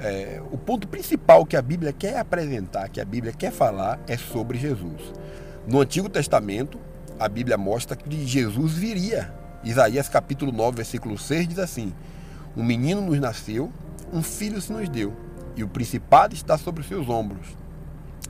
É, 0.00 0.42
o 0.50 0.58
ponto 0.58 0.88
principal 0.88 1.46
que 1.46 1.56
a 1.56 1.62
Bíblia 1.62 1.92
quer 1.92 2.18
apresentar, 2.18 2.88
que 2.88 3.00
a 3.00 3.04
Bíblia 3.04 3.32
quer 3.32 3.52
falar, 3.52 4.00
é 4.08 4.16
sobre 4.16 4.58
Jesus. 4.58 5.00
No 5.64 5.80
Antigo 5.80 6.08
Testamento, 6.08 6.76
a 7.20 7.28
Bíblia 7.28 7.56
mostra 7.56 7.96
que 7.96 8.26
Jesus 8.26 8.72
viria. 8.72 9.32
Isaías 9.62 10.08
capítulo 10.08 10.50
9, 10.50 10.78
versículo 10.78 11.16
6 11.16 11.46
diz 11.46 11.58
assim: 11.60 11.94
Um 12.56 12.64
menino 12.64 13.00
nos 13.00 13.20
nasceu, 13.20 13.70
um 14.12 14.24
filho 14.24 14.60
se 14.60 14.72
nos 14.72 14.88
deu 14.88 15.14
e 15.54 15.62
o 15.62 15.68
principado 15.68 16.34
está 16.34 16.58
sobre 16.58 16.80
os 16.80 16.88
seus 16.88 17.08
ombros. 17.08 17.46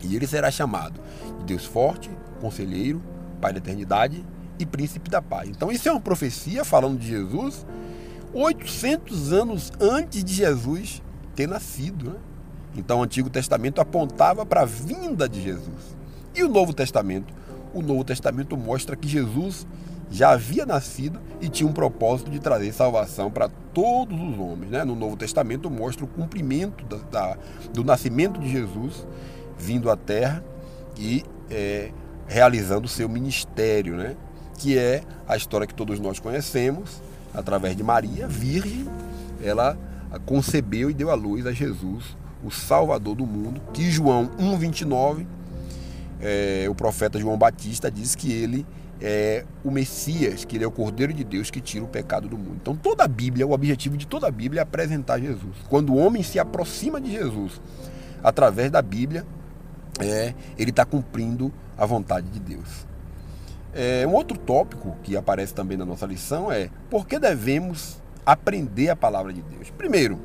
E 0.03 0.15
ele 0.15 0.27
será 0.27 0.51
chamado 0.51 1.01
de 1.39 1.45
Deus 1.47 1.65
forte, 1.65 2.11
conselheiro, 2.39 3.01
Pai 3.41 3.53
da 3.53 3.59
eternidade 3.59 4.25
e 4.59 4.67
príncipe 4.67 5.11
da 5.11 5.21
paz. 5.21 5.49
Então 5.49 5.71
isso 5.71 5.89
é 5.89 5.93
uma 5.93 6.01
profecia 6.01 6.65
falando 6.65 6.99
de 6.99 7.09
Jesus 7.09 7.67
800 8.33 9.33
anos 9.33 9.73
antes 9.81 10.23
de 10.23 10.35
Jesus 10.35 11.03
ter 11.35 11.47
nascido. 11.47 12.11
Né? 12.11 12.17
Então 12.77 13.01
o 13.01 13.03
Antigo 13.03 13.31
Testamento 13.31 13.81
apontava 13.81 14.45
para 14.45 14.63
a 14.63 14.67
vinda 14.67 15.29
de 15.29 15.43
Jesus. 15.43 15.97
E 16.35 16.43
o 16.43 16.49
Novo 16.49 16.73
Testamento? 16.75 17.33
O 17.73 17.81
Novo 17.81 18.05
Testamento 18.05 18.57
mostra 18.57 18.95
que 18.95 19.09
Jesus 19.09 19.67
já 20.11 20.31
havia 20.31 20.65
nascido 20.65 21.21
e 21.41 21.49
tinha 21.49 21.69
um 21.69 21.73
propósito 21.73 22.31
de 22.31 22.39
trazer 22.39 22.73
salvação 22.73 23.31
para 23.31 23.49
todos 23.73 24.19
os 24.21 24.39
homens. 24.39 24.71
Né? 24.71 24.85
No 24.85 24.95
Novo 24.95 25.17
Testamento 25.17 25.71
mostra 25.71 26.05
o 26.05 26.09
cumprimento 26.09 26.85
da, 26.85 26.97
da, 27.11 27.39
do 27.73 27.83
nascimento 27.85 28.39
de 28.41 28.49
Jesus 28.51 29.07
vindo 29.59 29.91
à 29.91 29.97
Terra 29.97 30.45
e 30.97 31.25
é, 31.51 31.91
realizando 32.27 32.87
o 32.87 32.89
seu 32.89 33.09
ministério, 33.09 33.97
né? 33.97 34.17
que 34.59 34.79
é 34.79 35.03
a 35.29 35.37
história 35.37 35.67
que 35.67 35.75
todos 35.75 36.01
nós 36.01 36.19
conhecemos, 36.19 37.03
através 37.35 37.77
de 37.77 37.83
Maria, 37.83 38.27
virgem, 38.27 38.87
ela 39.43 39.77
concebeu 40.25 40.91
e 40.91 40.95
deu 40.95 41.11
à 41.11 41.15
luz 41.15 41.47
a 41.47 41.53
Jesus, 41.53 42.17
o 42.43 42.51
Salvador 42.51 43.17
do 43.17 43.27
mundo, 43.27 43.61
que 43.73 43.91
João 43.91 44.31
1,29, 44.39 45.27
é, 46.21 46.67
o 46.69 46.75
profeta 46.75 47.19
João 47.19 47.37
Batista 47.37 47.91
diz 47.91 48.15
que 48.15 48.33
ele 48.33 48.67
é 49.01 49.45
o 49.63 49.71
Messias, 49.71 50.45
que 50.45 50.57
ele 50.57 50.65
é 50.65 50.67
o 50.67 50.71
Cordeiro 50.71 51.13
de 51.13 51.23
Deus 51.23 51.51
que 51.51 51.61
tira 51.61 51.85
o 51.85 51.89
pecado 51.89 52.29
do 52.29 52.39
mundo. 52.39 52.57
Então 52.63 52.75
toda 52.75 53.05
a 53.05 53.09
Bíblia, 53.09 53.47
o 53.47 53.53
objetivo 53.53 53.97
de 53.97 54.07
toda 54.07 54.27
a 54.27 54.31
Bíblia 54.31 54.61
é 54.61 54.63
apresentar 54.63 55.21
Jesus. 55.21 55.57
Quando 55.69 55.93
o 55.93 55.97
homem 55.97 56.23
se 56.23 56.39
aproxima 56.39 57.01
de 57.01 57.13
Jesus 57.13 57.61
através 58.23 58.71
da 58.71 58.81
Bíblia, 58.81 59.27
é, 60.01 60.35
ele 60.59 60.71
está 60.71 60.85
cumprindo 60.85 61.53
a 61.77 61.87
vontade 61.87 62.29
de 62.29 62.41
Deus. 62.41 62.87
É, 63.75 64.07
um 64.07 64.15
outro 64.15 64.39
tópico 64.39 64.97
que 65.03 65.17
aparece 65.17 65.53
também 65.53 65.77
na 65.77 65.85
nossa 65.85 66.07
lição 66.07 66.51
é 66.51 66.71
por 66.89 67.07
que 67.07 67.19
devemos 67.19 68.01
aprender 68.25 68.89
a 68.89 68.97
palavra 68.97 69.33
de 69.33 69.43
Deus. 69.43 69.71
Primeiro, 69.71 70.19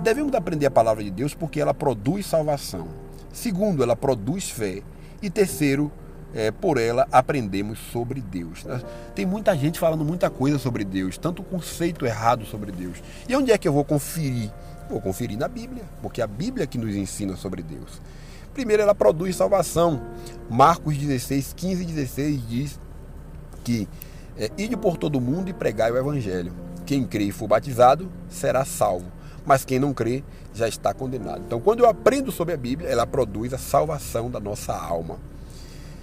devemos 0.00 0.34
aprender 0.34 0.66
a 0.66 0.70
palavra 0.70 1.02
de 1.02 1.10
Deus 1.10 1.34
porque 1.34 1.60
ela 1.60 1.74
produz 1.74 2.26
salvação. 2.26 2.88
Segundo, 3.32 3.82
ela 3.82 3.96
produz 3.96 4.50
fé. 4.50 4.82
E 5.20 5.30
terceiro, 5.30 5.90
é, 6.34 6.50
por 6.50 6.78
ela 6.78 7.06
aprendemos 7.12 7.78
sobre 7.78 8.20
Deus. 8.20 8.64
Tem 9.14 9.26
muita 9.26 9.56
gente 9.56 9.78
falando 9.78 10.04
muita 10.04 10.30
coisa 10.30 10.58
sobre 10.58 10.84
Deus, 10.84 11.18
tanto 11.18 11.42
conceito 11.42 12.06
errado 12.06 12.44
sobre 12.44 12.72
Deus. 12.72 13.02
E 13.28 13.36
onde 13.36 13.52
é 13.52 13.58
que 13.58 13.68
eu 13.68 13.72
vou 13.72 13.84
conferir? 13.84 14.50
Vou 14.88 15.00
conferir 15.00 15.38
na 15.38 15.48
Bíblia, 15.48 15.84
porque 16.00 16.20
é 16.20 16.24
a 16.24 16.26
Bíblia 16.26 16.66
que 16.66 16.78
nos 16.78 16.94
ensina 16.94 17.36
sobre 17.36 17.62
Deus. 17.62 18.00
Primeiro, 18.54 18.82
ela 18.82 18.94
produz 18.94 19.36
salvação. 19.36 20.02
Marcos 20.50 20.96
16, 20.96 21.54
15 21.56 21.82
e 21.82 21.86
16 21.86 22.48
diz 22.48 22.80
que 23.64 23.88
é, 24.36 24.50
ide 24.58 24.76
por 24.76 24.96
todo 24.96 25.20
mundo 25.20 25.48
e 25.48 25.52
pregai 25.52 25.90
o 25.90 25.96
Evangelho. 25.96 26.52
Quem 26.84 27.04
crê 27.04 27.24
e 27.24 27.32
for 27.32 27.46
batizado 27.46 28.10
será 28.28 28.64
salvo, 28.64 29.10
mas 29.46 29.64
quem 29.64 29.78
não 29.78 29.94
crê 29.94 30.22
já 30.52 30.68
está 30.68 30.92
condenado. 30.92 31.42
Então, 31.46 31.60
quando 31.60 31.80
eu 31.80 31.88
aprendo 31.88 32.30
sobre 32.30 32.54
a 32.54 32.56
Bíblia, 32.56 32.88
ela 32.88 33.06
produz 33.06 33.54
a 33.54 33.58
salvação 33.58 34.30
da 34.30 34.40
nossa 34.40 34.74
alma. 34.74 35.18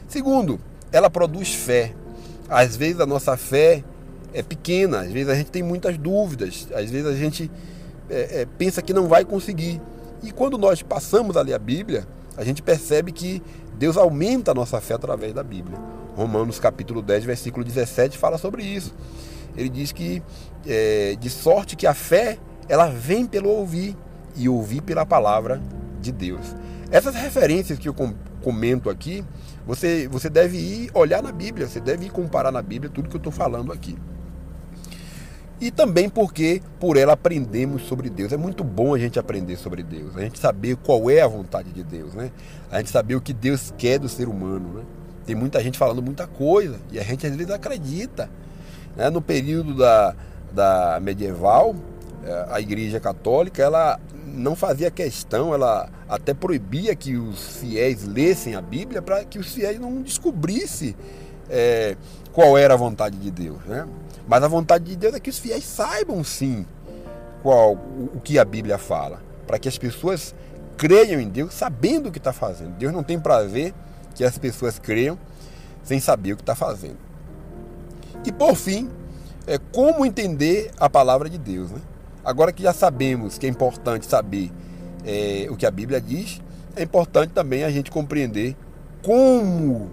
Segundo, 0.08 0.60
ela 0.92 1.10
produz 1.10 1.54
fé. 1.54 1.94
Às 2.48 2.76
vezes 2.76 3.00
a 3.00 3.06
nossa 3.06 3.38
fé 3.38 3.84
é 4.34 4.42
pequena, 4.42 5.02
às 5.02 5.12
vezes 5.12 5.30
a 5.30 5.36
gente 5.36 5.52
tem 5.52 5.62
muitas 5.62 5.98
dúvidas, 5.98 6.68
às 6.74 6.90
vezes 6.90 7.06
a 7.06 7.16
gente 7.16 7.52
é, 8.10 8.42
é, 8.42 8.48
pensa 8.58 8.82
que 8.82 8.94
não 8.94 9.08
vai 9.08 9.24
conseguir. 9.24 9.80
E 10.24 10.32
quando 10.32 10.58
nós 10.58 10.82
passamos 10.82 11.38
a 11.38 11.42
ler 11.42 11.54
a 11.54 11.60
Bíblia, 11.60 12.08
a 12.40 12.44
gente 12.46 12.62
percebe 12.62 13.12
que 13.12 13.44
Deus 13.78 13.98
aumenta 13.98 14.52
a 14.52 14.54
nossa 14.54 14.80
fé 14.80 14.94
através 14.94 15.34
da 15.34 15.44
Bíblia. 15.44 15.78
Romanos 16.16 16.58
capítulo 16.58 17.02
10, 17.02 17.26
versículo 17.26 17.66
17 17.66 18.18
fala 18.18 18.38
sobre 18.38 18.64
isso. 18.64 18.96
Ele 19.58 19.68
diz 19.68 19.92
que 19.92 20.24
é, 20.66 21.18
de 21.20 21.30
sorte 21.30 21.76
que 21.76 21.86
a 21.86 21.94
fé 21.94 22.38
ela 22.70 22.88
vem 22.88 23.26
pelo 23.26 23.50
ouvir 23.50 23.94
e 24.38 24.48
ouvir 24.48 24.80
pela 24.80 25.06
palavra 25.06 25.62
de 26.00 26.14
Deus. 26.14 26.56
Essas 26.90 27.14
referências 27.14 27.78
que 27.78 27.90
eu 27.90 27.96
comento 28.42 28.90
aqui, 28.90 29.22
você, 29.68 30.08
você 30.08 30.30
deve 30.30 30.56
ir 30.56 30.92
olhar 30.94 31.22
na 31.22 31.34
Bíblia, 31.34 31.68
você 31.68 31.82
deve 31.82 32.06
ir 32.06 32.10
comparar 32.10 32.54
na 32.54 32.62
Bíblia 32.62 32.90
tudo 32.90 33.10
que 33.10 33.18
eu 33.18 33.20
estou 33.20 33.34
falando 33.34 33.74
aqui. 33.74 33.98
E 35.62 35.72
também 35.72 36.10
porque 36.10 36.62
por 36.80 36.96
ela 36.96 37.14
aprendemos 37.14 37.84
sobre 37.84 38.10
Deus. 38.10 38.32
É 38.32 38.38
muito 38.38 38.64
bom 38.64 38.94
a 38.94 39.00
gente 39.00 39.20
aprender 39.20 39.58
sobre 39.58 39.84
Deus, 39.84 40.16
a 40.16 40.22
gente 40.22 40.40
saber 40.40 40.78
qual 40.78 41.10
é 41.10 41.22
a 41.22 41.28
vontade 41.28 41.72
de 41.72 41.84
Deus, 41.84 42.14
né? 42.14 42.32
A 42.72 42.78
gente 42.78 42.92
saber 42.92 43.16
o 43.16 43.22
que 43.22 43.34
Deus 43.34 43.74
quer 43.78 44.00
do 44.00 44.08
ser 44.08 44.30
humano, 44.30 44.74
né? 44.74 44.84
Tem 45.26 45.36
muita 45.36 45.62
gente 45.62 45.78
falando 45.78 46.02
muita 46.02 46.26
coisa 46.26 46.80
e 46.92 46.98
a 46.98 47.04
gente 47.04 47.28
às 47.28 47.36
vezes 47.36 47.52
acredita. 47.52 48.30
Né? 48.96 49.10
No 49.10 49.22
período 49.22 49.76
da, 49.76 50.16
da 50.52 51.00
medieval, 51.02 51.76
é, 52.24 52.48
a 52.50 52.62
Igreja 52.62 53.00
Católica 53.00 53.62
ela 53.62 54.00
não 54.26 54.56
fazia 54.56 54.90
questão, 54.90 55.54
ela 55.54 55.90
até 56.08 56.34
proibia 56.34 56.96
que 56.96 57.16
os 57.18 57.58
fiéis 57.58 58.06
lessem 58.06 58.56
a 58.56 58.62
Bíblia 58.62 59.02
para 59.02 59.26
que 59.26 59.38
os 59.38 59.54
fiéis 59.54 59.80
não 59.80 60.02
descobrissem 60.02 60.96
é, 61.50 61.96
qual 62.32 62.58
era 62.58 62.74
a 62.74 62.78
vontade 62.78 63.18
de 63.18 63.32
Deus. 63.32 63.64
Né? 63.66 63.88
Mas 64.28 64.44
a 64.44 64.48
vontade 64.48 64.86
de 64.86 64.96
Deus 64.96 65.14
é 65.14 65.20
que 65.20 65.30
os 65.30 65.40
fiéis 65.40 65.66
saibam 65.66 66.24
sim 66.24 66.66
qual 67.42 67.74
o 67.74 68.20
que 68.24 68.38
a 68.38 68.46
Bíblia 68.46 68.78
fala, 68.78 69.22
para 69.48 69.58
que 69.58 69.68
as 69.68 69.78
pessoas 69.78 70.36
creiam 70.78 71.20
em 71.20 71.28
Deus 71.28 71.54
sabendo 71.54 72.10
o 72.10 72.12
que 72.12 72.18
está 72.18 72.32
fazendo. 72.32 72.72
Deus 72.78 72.94
não 72.94 73.04
tem 73.04 73.20
prazer 73.20 73.74
que 74.16 74.24
as 74.24 74.38
pessoas 74.38 74.80
creiam 74.80 75.18
sem 75.84 76.00
saber 76.00 76.34
o 76.34 76.36
que 76.36 76.44
está 76.44 76.56
fazendo. 76.56 76.98
E 78.26 78.32
por 78.32 78.56
fim, 78.56 78.90
é 79.48 79.58
como 79.58 80.06
entender 80.06 80.72
a 80.80 80.90
palavra 80.90 81.30
de 81.30 81.38
Deus. 81.38 81.72
Né? 81.72 81.80
Agora 82.24 82.52
que 82.52 82.62
já 82.62 82.74
sabemos 82.74 83.38
que 83.38 83.46
é 83.46 83.50
importante 83.50 84.06
saber 84.06 84.52
é, 85.06 85.48
o 85.50 85.56
que 85.56 85.66
a 85.66 85.72
Bíblia 85.72 86.00
diz, 86.00 86.42
é 86.76 86.84
importante 86.84 87.32
também 87.32 87.64
a 87.64 87.72
gente 87.72 87.90
compreender 87.90 88.56
como 89.02 89.90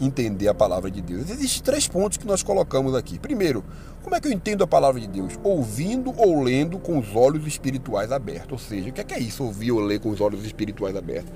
entender 0.00 0.48
a 0.48 0.54
palavra 0.54 0.90
de 0.90 1.00
Deus. 1.00 1.28
Existem 1.30 1.62
três 1.62 1.86
pontos 1.86 2.16
que 2.16 2.26
nós 2.26 2.42
colocamos 2.42 2.94
aqui. 2.94 3.18
Primeiro, 3.18 3.64
como 4.02 4.14
é 4.14 4.20
que 4.20 4.28
eu 4.28 4.32
entendo 4.32 4.64
a 4.64 4.66
palavra 4.66 5.00
de 5.00 5.06
Deus? 5.06 5.38
Ouvindo 5.42 6.14
ou 6.16 6.42
lendo 6.42 6.78
com 6.78 6.98
os 6.98 7.14
olhos 7.14 7.46
espirituais 7.46 8.10
abertos. 8.10 8.52
Ou 8.52 8.58
seja, 8.58 8.88
o 8.88 8.92
que 8.92 9.00
é, 9.00 9.04
que 9.04 9.14
é 9.14 9.18
isso, 9.18 9.44
ouvir 9.44 9.72
ou 9.72 9.80
ler 9.80 10.00
com 10.00 10.10
os 10.10 10.20
olhos 10.20 10.44
espirituais 10.44 10.96
abertos? 10.96 11.32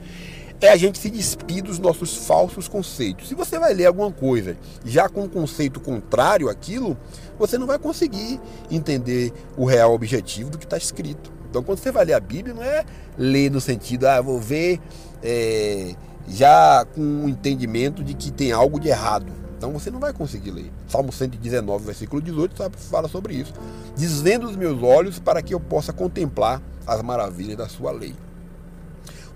É 0.61 0.71
a 0.71 0.77
gente 0.77 0.99
se 0.99 1.11
despir 1.11 1.63
dos 1.63 1.79
nossos 1.79 2.27
falsos 2.27 2.69
conceitos. 2.69 3.29
Se 3.29 3.35
você 3.35 3.59
vai 3.59 3.75
ler 3.75 3.87
alguma 3.87 4.11
coisa 4.11 4.57
já 4.85 5.09
com 5.09 5.25
um 5.25 5.29
conceito 5.29 5.79
contrário 5.79 6.49
àquilo, 6.49 6.97
você 7.39 7.59
não 7.59 7.67
vai 7.67 7.79
conseguir 7.79 8.41
entender 8.71 9.33
o 9.57 9.65
real 9.67 9.93
objetivo 9.93 10.51
do 10.51 10.57
que 10.57 10.65
está 10.65 10.79
escrito. 10.79 11.33
Então, 11.51 11.63
quando 11.63 11.79
você 11.79 11.93
vai 11.93 12.05
ler 12.05 12.15
a 12.15 12.21
Bíblia, 12.21 12.55
não 12.55 12.63
é 12.63 12.85
ler 13.19 13.51
no 13.51 13.61
sentido, 13.61 14.07
ah, 14.07 14.21
vou 14.21 14.41
ver 14.41 14.81
é, 15.23 15.95
já 16.29 16.85
com 16.95 17.25
o 17.25 17.29
entendimento 17.29 18.03
de 18.03 18.15
que 18.15 18.31
tem 18.31 18.53
algo 18.53 18.81
de 18.81 18.89
errado. 18.89 19.33
Então 19.57 19.73
você 19.73 19.91
não 19.91 20.01
vai 20.01 20.13
conseguir 20.13 20.51
ler. 20.51 20.73
Salmo 20.89 21.13
119, 21.13 21.85
versículo 21.85 22.21
18, 22.21 22.71
fala 22.77 23.09
sobre 23.09 23.35
isso. 23.35 23.53
Desvendo 23.97 24.47
os 24.47 24.57
meus 24.57 24.83
olhos 24.83 25.19
para 25.19 25.43
que 25.43 25.55
eu 25.55 25.61
possa 25.61 25.93
contemplar 25.93 26.61
as 26.87 27.01
maravilhas 27.03 27.57
da 27.57 27.69
sua 27.69 27.91
lei. 27.91 28.15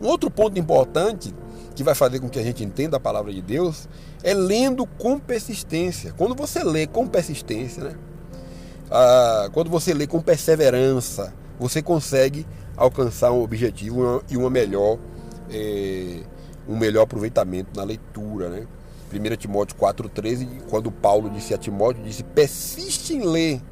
Um 0.01 0.07
outro 0.07 0.31
ponto 0.31 0.59
importante 0.59 1.35
que 1.75 1.83
vai 1.83 1.95
fazer 1.95 2.21
com 2.21 2.29
que 2.29 2.39
a 2.39 2.43
gente 2.43 2.65
entenda 2.65 2.97
a 2.97 3.01
palavra 3.01 3.33
de 3.33 3.41
Deus 3.41 3.89
é 4.23 4.35
lendo 4.35 4.85
com 4.85 5.19
persistência. 5.19 6.13
Quando 6.17 6.35
você 6.35 6.63
lê 6.63 6.87
com 6.87 7.07
persistência, 7.07 7.85
né? 7.85 7.95
Ah, 8.91 9.49
quando 9.53 9.71
você 9.71 9.93
lê 9.93 10.07
com 10.07 10.21
perseverança, 10.21 11.33
você 11.59 11.83
consegue 11.83 12.47
alcançar 12.77 13.33
um 13.33 13.43
objetivo 13.43 14.23
e 14.29 14.37
uma 14.37 14.49
melhor, 14.49 14.99
é, 15.51 16.21
um 16.69 16.77
melhor 16.77 17.03
aproveitamento 17.03 17.71
na 17.75 17.83
leitura. 17.83 18.49
Né? 18.51 18.67
1 19.13 19.37
Timóteo 19.37 19.77
4,13, 19.77 20.47
quando 20.69 20.91
Paulo 20.91 21.31
disse 21.31 21.55
a 21.55 21.59
Timóteo, 21.59 22.03
disse, 22.05 22.23
persiste 22.23 23.15
em 23.15 23.23
ler. 23.23 23.63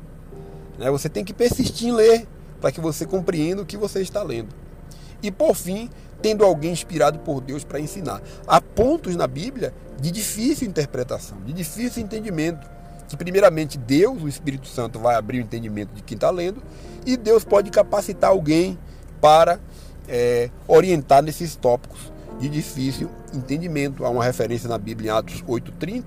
Né? 0.79 0.91
Você 0.91 1.09
tem 1.09 1.25
que 1.25 1.35
persistir 1.35 1.89
em 1.89 1.93
ler 1.93 2.27
para 2.61 2.73
que 2.73 2.81
você 2.81 3.05
compreenda 3.05 3.63
o 3.63 3.67
que 3.67 3.77
você 3.77 4.01
está 4.01 4.23
lendo. 4.23 4.49
E 5.23 5.31
por 5.31 5.55
fim, 5.55 5.91
tendo 6.23 6.45
alguém 6.45 6.73
inspirado 6.73 7.19
por 7.19 7.41
Deus 7.41 7.65
para 7.65 7.79
ensinar. 7.79 8.23
Há 8.47 8.61
pontos 8.61 9.15
na 9.15 9.27
Bíblia 9.27 9.75
de 10.01 10.11
difícil 10.11 10.67
interpretação, 10.67 11.39
de 11.45 11.53
difícil 11.53 12.03
entendimento. 12.03 12.67
Que, 13.09 13.17
primeiramente, 13.17 13.79
Deus, 13.79 14.23
o 14.23 14.29
Espírito 14.29 14.67
Santo, 14.67 14.99
vai 14.99 15.15
abrir 15.15 15.39
o 15.39 15.43
entendimento 15.43 15.95
de 15.95 16.03
quem 16.03 16.17
está 16.17 16.29
lendo, 16.29 16.61
e 17.05 17.17
Deus 17.17 17.45
pode 17.45 17.71
capacitar 17.71 18.31
alguém 18.31 18.77
para 19.21 19.61
é, 20.09 20.51
orientar 20.67 21.23
nesses 21.23 21.55
tópicos 21.55 22.16
de 22.39 22.49
difícil 22.49 23.11
entendimento. 23.33 24.05
Há 24.05 24.11
uma 24.11 24.25
referência 24.25 24.69
na 24.69 24.79
Bíblia, 24.79 25.13
em 25.13 25.15
Atos 25.15 25.43
8,30, 25.43 26.05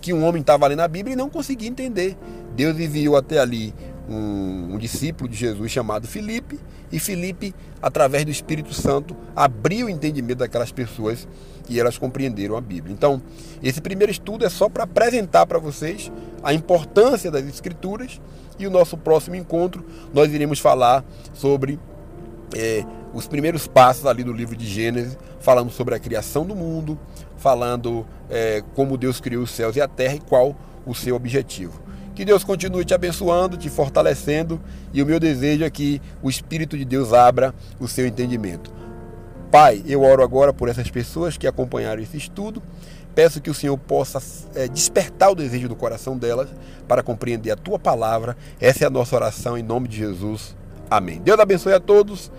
que 0.00 0.12
um 0.12 0.24
homem 0.24 0.40
estava 0.40 0.66
lendo 0.66 0.80
a 0.80 0.88
Bíblia 0.88 1.14
e 1.14 1.16
não 1.16 1.30
conseguia 1.30 1.68
entender. 1.68 2.16
Deus 2.54 2.78
enviou 2.78 3.16
até 3.16 3.38
ali 3.38 3.74
um, 4.08 4.74
um, 4.74 4.78
discípulo 4.78 5.28
de 5.28 5.36
Jesus 5.36 5.70
chamado 5.70 6.06
Filipe, 6.06 6.58
e 6.90 6.98
Filipe, 6.98 7.54
através 7.80 8.24
do 8.24 8.30
Espírito 8.30 8.74
Santo, 8.74 9.16
abriu 9.34 9.86
o 9.86 9.90
entendimento 9.90 10.38
daquelas 10.38 10.70
pessoas 10.70 11.26
e 11.66 11.80
elas 11.80 11.96
compreenderam 11.96 12.54
a 12.54 12.60
Bíblia. 12.60 12.92
Então, 12.92 13.22
esse 13.62 13.80
primeiro 13.80 14.12
estudo 14.12 14.44
é 14.44 14.50
só 14.50 14.68
para 14.68 14.84
apresentar 14.84 15.46
para 15.46 15.58
vocês 15.58 16.12
a 16.42 16.52
importância 16.52 17.30
das 17.30 17.46
Escrituras, 17.46 18.20
e 18.58 18.66
o 18.66 18.70
nosso 18.70 18.96
próximo 18.96 19.36
encontro 19.36 19.84
nós 20.12 20.32
iremos 20.32 20.58
falar 20.58 21.04
sobre 21.32 21.78
é, 22.54 22.84
os 23.12 23.26
primeiros 23.26 23.66
passos 23.66 24.06
ali 24.06 24.22
do 24.22 24.32
livro 24.32 24.56
de 24.56 24.66
Gênesis, 24.66 25.16
falando 25.40 25.70
sobre 25.70 25.94
a 25.94 25.98
criação 25.98 26.44
do 26.44 26.54
mundo, 26.54 26.98
falando 27.36 28.06
é, 28.30 28.62
como 28.74 28.96
Deus 28.96 29.20
criou 29.20 29.42
os 29.42 29.50
céus 29.50 29.76
e 29.76 29.80
a 29.80 29.88
terra 29.88 30.14
e 30.14 30.20
qual 30.20 30.56
o 30.86 30.94
seu 30.94 31.14
objetivo. 31.16 31.80
Que 32.14 32.24
Deus 32.24 32.44
continue 32.44 32.84
te 32.84 32.92
abençoando, 32.92 33.56
te 33.56 33.70
fortalecendo, 33.70 34.60
e 34.92 35.02
o 35.02 35.06
meu 35.06 35.18
desejo 35.18 35.64
é 35.64 35.70
que 35.70 36.00
o 36.22 36.28
Espírito 36.28 36.76
de 36.76 36.84
Deus 36.84 37.12
abra 37.12 37.54
o 37.80 37.88
seu 37.88 38.06
entendimento. 38.06 38.72
Pai, 39.50 39.82
eu 39.86 40.02
oro 40.02 40.22
agora 40.22 40.52
por 40.52 40.68
essas 40.68 40.90
pessoas 40.90 41.36
que 41.36 41.46
acompanharam 41.46 42.02
esse 42.02 42.16
estudo. 42.16 42.62
Peço 43.14 43.40
que 43.40 43.50
o 43.50 43.54
Senhor 43.54 43.76
possa 43.76 44.22
é, 44.54 44.66
despertar 44.66 45.30
o 45.30 45.34
desejo 45.34 45.68
do 45.68 45.76
coração 45.76 46.16
delas 46.16 46.48
para 46.88 47.02
compreender 47.02 47.50
a 47.50 47.56
tua 47.56 47.78
palavra. 47.78 48.36
Essa 48.58 48.84
é 48.84 48.86
a 48.86 48.90
nossa 48.90 49.14
oração 49.14 49.56
em 49.56 49.62
nome 49.62 49.88
de 49.88 49.98
Jesus. 49.98 50.56
Amém. 50.90 51.20
Deus 51.20 51.38
abençoe 51.38 51.74
a 51.74 51.80
todos 51.80 52.30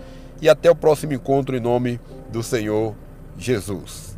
e 0.44 0.48
até 0.50 0.70
o 0.70 0.76
próximo 0.76 1.14
encontro 1.14 1.56
em 1.56 1.60
nome 1.60 1.98
do 2.30 2.42
Senhor 2.42 2.94
Jesus. 3.38 4.13